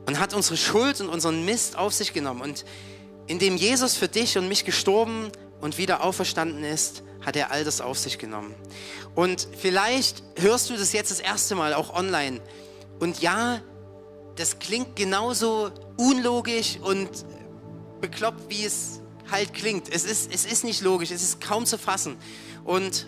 [0.08, 2.42] und hat unsere Schuld und unseren Mist auf sich genommen.
[2.42, 2.66] Und
[3.28, 5.32] indem Jesus für dich und mich gestorben
[5.62, 8.56] und wieder auferstanden ist, hat er all das auf sich genommen.
[9.16, 12.42] Und vielleicht hörst du das jetzt das erste Mal auch online.
[13.00, 13.62] Und ja,
[14.36, 17.10] das klingt genauso unlogisch und
[18.00, 19.94] bekloppt, wie es halt klingt.
[19.94, 22.18] Es ist, es ist nicht logisch, es ist kaum zu fassen.
[22.64, 23.08] Und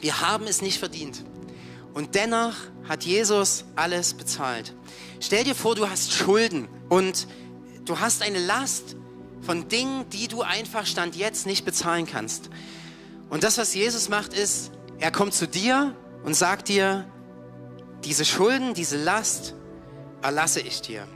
[0.00, 1.24] wir haben es nicht verdient.
[1.94, 2.54] Und dennoch
[2.86, 4.74] hat Jesus alles bezahlt.
[5.18, 7.26] Stell dir vor, du hast Schulden und
[7.84, 8.96] du hast eine Last
[9.46, 12.50] von Dingen, die du einfach Stand jetzt nicht bezahlen kannst.
[13.30, 15.94] Und das, was Jesus macht, ist, er kommt zu dir
[16.24, 17.06] und sagt dir,
[18.04, 19.54] diese Schulden, diese Last
[20.22, 21.06] erlasse ich dir.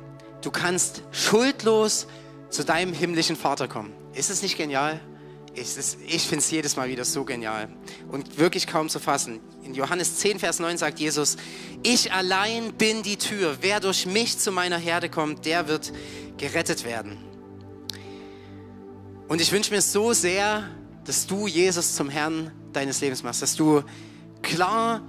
[0.43, 2.07] Du kannst schuldlos
[2.49, 3.93] zu deinem himmlischen Vater kommen.
[4.15, 5.01] Ist es nicht genial?
[5.53, 5.77] Ich,
[6.07, 7.69] ich finde es jedes Mal wieder so genial
[8.09, 9.41] und wirklich kaum zu fassen.
[9.65, 11.37] In Johannes 10, Vers 9 sagt Jesus,
[11.83, 13.59] ich allein bin die Tür.
[13.61, 15.93] Wer durch mich zu meiner Herde kommt, der wird
[16.39, 17.30] gerettet werden.
[19.31, 20.69] Und ich wünsche mir so sehr,
[21.05, 23.85] dass du Jesus zum Herrn deines Lebens machst, dass du
[24.43, 25.03] klar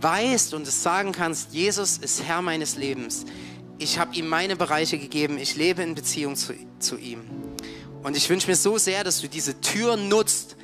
[0.00, 3.24] weißt und es sagen kannst, Jesus ist Herr meines Lebens.
[3.78, 7.22] Ich habe ihm meine Bereiche gegeben, ich lebe in Beziehung zu, zu ihm.
[8.04, 10.54] Und ich wünsche mir so sehr, dass du diese Tür nutzt,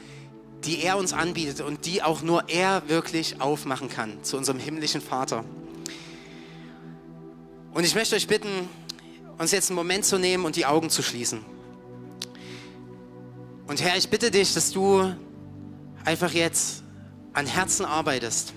[0.64, 5.01] die er uns anbietet und die auch nur er wirklich aufmachen kann zu unserem himmlischen
[5.01, 5.44] Vater.
[7.74, 8.68] Und ich möchte euch bitten,
[9.36, 11.56] uns jetzt einen Moment zu nehmen und die Augen zu schließen.
[13.67, 15.12] Und Herr, ich bitte dich, dass du
[16.05, 16.85] einfach jetzt
[17.33, 18.53] an Herzen arbeitest.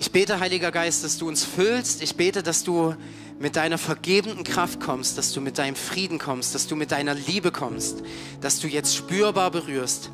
[0.00, 2.02] Ich bete, Heiliger Geist, dass du uns füllst.
[2.02, 2.96] Ich bete, dass du
[3.38, 7.14] mit deiner vergebenden Kraft kommst, dass du mit deinem Frieden kommst, dass du mit deiner
[7.14, 8.02] Liebe kommst,
[8.40, 10.10] dass du jetzt spürbar berührst.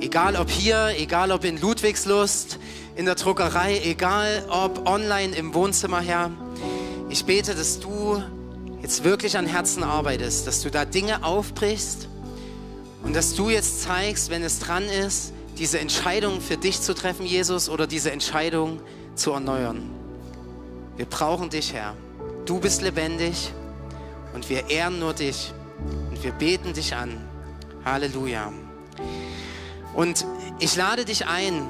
[0.00, 2.58] Egal ob hier, egal ob in Ludwigslust,
[2.96, 6.32] in der Druckerei, egal ob online im Wohnzimmer, Herr.
[7.08, 8.20] Ich bete, dass du
[8.82, 12.08] jetzt wirklich an Herzen arbeitest, dass du da Dinge aufbrichst
[13.04, 17.24] und dass du jetzt zeigst, wenn es dran ist, diese Entscheidung für dich zu treffen,
[17.26, 18.80] Jesus, oder diese Entscheidung
[19.14, 19.90] zu erneuern.
[20.96, 21.94] Wir brauchen dich, Herr.
[22.46, 23.52] Du bist lebendig
[24.34, 25.52] und wir ehren nur dich
[26.10, 27.16] und wir beten dich an.
[27.84, 28.52] Halleluja.
[29.94, 30.24] Und
[30.58, 31.68] ich lade dich ein,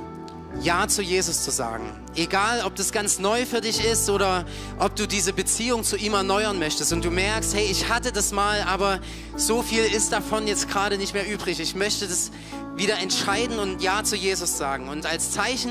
[0.61, 1.85] Ja zu Jesus zu sagen.
[2.15, 4.45] Egal, ob das ganz neu für dich ist oder
[4.79, 8.33] ob du diese Beziehung zu ihm erneuern möchtest und du merkst, hey, ich hatte das
[8.33, 9.01] mal, aber
[9.37, 11.61] so viel ist davon jetzt gerade nicht mehr übrig.
[11.61, 12.31] Ich möchte das
[12.77, 14.89] wieder entscheiden und Ja zu Jesus sagen.
[14.89, 15.71] Und als Zeichen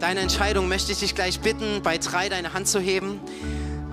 [0.00, 3.20] deiner Entscheidung möchte ich dich gleich bitten, bei drei deine Hand zu heben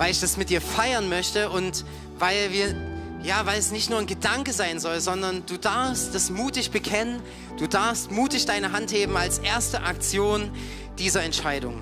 [0.02, 1.86] weil ich das mit dir feiern möchte und
[2.18, 2.76] weil wir,
[3.24, 7.22] ja, weil es nicht nur ein Gedanke sein soll, sondern du darfst das mutig bekennen,
[7.58, 10.52] du darfst mutig deine Hand heben als erste Aktion
[10.98, 11.82] dieser Entscheidung.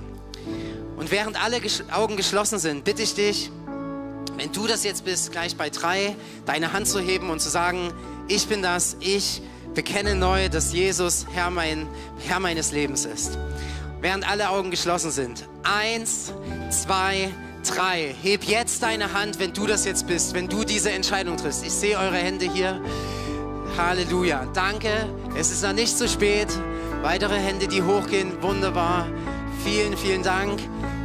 [0.97, 1.61] Und während alle
[1.91, 3.51] Augen geschlossen sind, bitte ich dich,
[4.37, 6.15] wenn du das jetzt bist, gleich bei drei,
[6.45, 7.93] deine Hand zu heben und zu sagen,
[8.27, 9.41] ich bin das, ich
[9.73, 11.87] bekenne neu, dass Jesus Herr, mein,
[12.25, 13.37] Herr meines Lebens ist.
[14.01, 15.47] Während alle Augen geschlossen sind.
[15.63, 16.33] Eins,
[16.69, 18.15] zwei, drei drei.
[18.21, 21.65] Heb jetzt deine Hand, wenn du das jetzt bist, wenn du diese Entscheidung triffst.
[21.65, 22.81] Ich sehe eure Hände hier.
[23.77, 24.47] Halleluja.
[24.53, 24.89] Danke.
[25.35, 26.47] Es ist noch nicht zu spät.
[27.01, 28.41] Weitere Hände, die hochgehen.
[28.41, 29.07] Wunderbar.
[29.63, 30.59] Vielen, vielen Dank.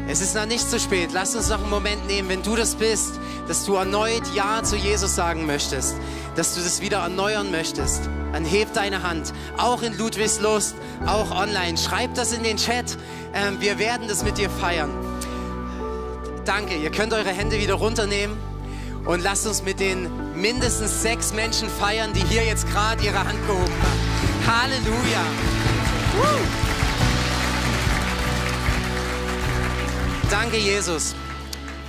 [0.07, 1.11] Es ist noch nicht zu spät.
[1.13, 4.77] Lass uns noch einen Moment nehmen, wenn du das bist, dass du erneut Ja zu
[4.77, 5.97] Jesus sagen möchtest,
[6.37, 8.03] dass du das wieder erneuern möchtest.
[8.33, 9.33] Dann heb deine Hand.
[9.57, 10.75] Auch in Ludwigslust,
[11.07, 11.79] auch online.
[11.79, 12.99] Schreib das in den Chat.
[13.33, 14.91] Ähm, wir werden das mit dir feiern.
[16.45, 16.77] Danke.
[16.77, 18.37] Ihr könnt eure Hände wieder runternehmen
[19.07, 23.47] und lasst uns mit den mindestens sechs Menschen feiern, die hier jetzt gerade ihre Hand
[23.47, 24.63] gehoben haben.
[24.63, 25.25] Halleluja.
[26.17, 26.65] Woo.
[30.31, 31.15] Danke, Jesus.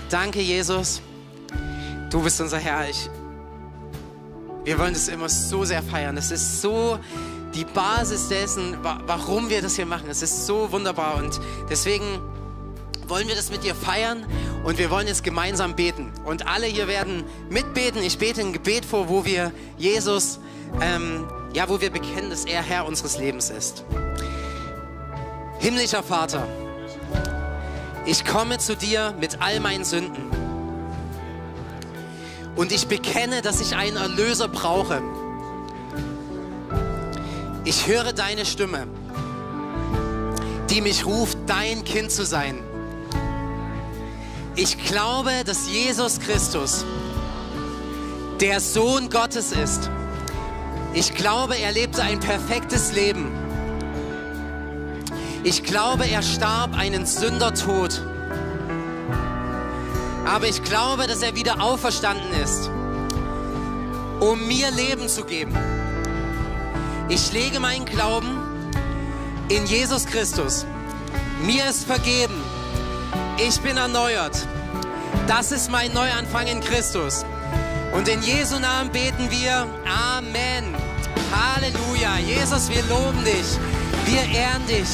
[0.10, 1.02] Danke, Jesus.
[2.10, 2.90] Du bist unser Herr.
[2.90, 3.10] Ich,
[4.64, 6.16] wir wollen das immer so sehr feiern.
[6.16, 6.98] Es ist so
[7.54, 10.10] die Basis dessen, warum wir das hier machen.
[10.10, 11.40] Es ist so wunderbar und
[11.70, 12.22] deswegen
[13.08, 14.26] wollen wir das mit dir feiern
[14.64, 16.12] und wir wollen jetzt gemeinsam beten.
[16.26, 18.02] Und alle hier werden mitbeten.
[18.02, 20.40] Ich bete ein Gebet vor, wo wir Jesus,
[20.82, 23.84] ähm, ja, wo wir bekennen, dass er Herr unseres Lebens ist.
[25.60, 26.48] Himmlischer Vater,
[28.06, 30.24] ich komme zu dir mit all meinen Sünden.
[32.56, 35.02] Und ich bekenne, dass ich einen Erlöser brauche.
[37.66, 38.88] Ich höre deine Stimme,
[40.70, 42.65] die mich ruft, dein Kind zu sein.
[44.58, 46.86] Ich glaube, dass Jesus Christus
[48.40, 49.90] der Sohn Gottes ist.
[50.94, 53.34] Ich glaube, er lebte ein perfektes Leben.
[55.44, 58.02] Ich glaube, er starb einen Sündertod.
[60.26, 62.70] Aber ich glaube, dass er wieder auferstanden ist,
[64.22, 65.54] um mir Leben zu geben.
[67.10, 68.40] Ich lege meinen Glauben
[69.50, 70.66] in Jesus Christus.
[71.44, 72.45] Mir ist vergeben
[73.38, 74.48] ich bin erneuert.
[75.28, 77.26] Das ist mein Neuanfang in Christus.
[77.94, 80.76] Und in Jesu Namen beten wir Amen.
[81.32, 82.18] Halleluja.
[82.18, 83.58] Jesus, wir loben dich.
[84.06, 84.88] Wir ehren dich.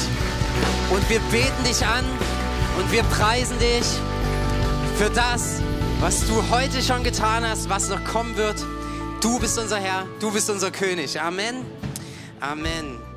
[0.90, 2.04] Und wir beten dich an
[2.78, 3.84] und wir preisen dich
[4.96, 5.60] für das,
[6.00, 8.56] was du heute schon getan hast, was noch kommen wird.
[9.20, 11.20] Du bist unser Herr, du bist unser König.
[11.20, 11.64] Amen.
[12.40, 13.11] Amen.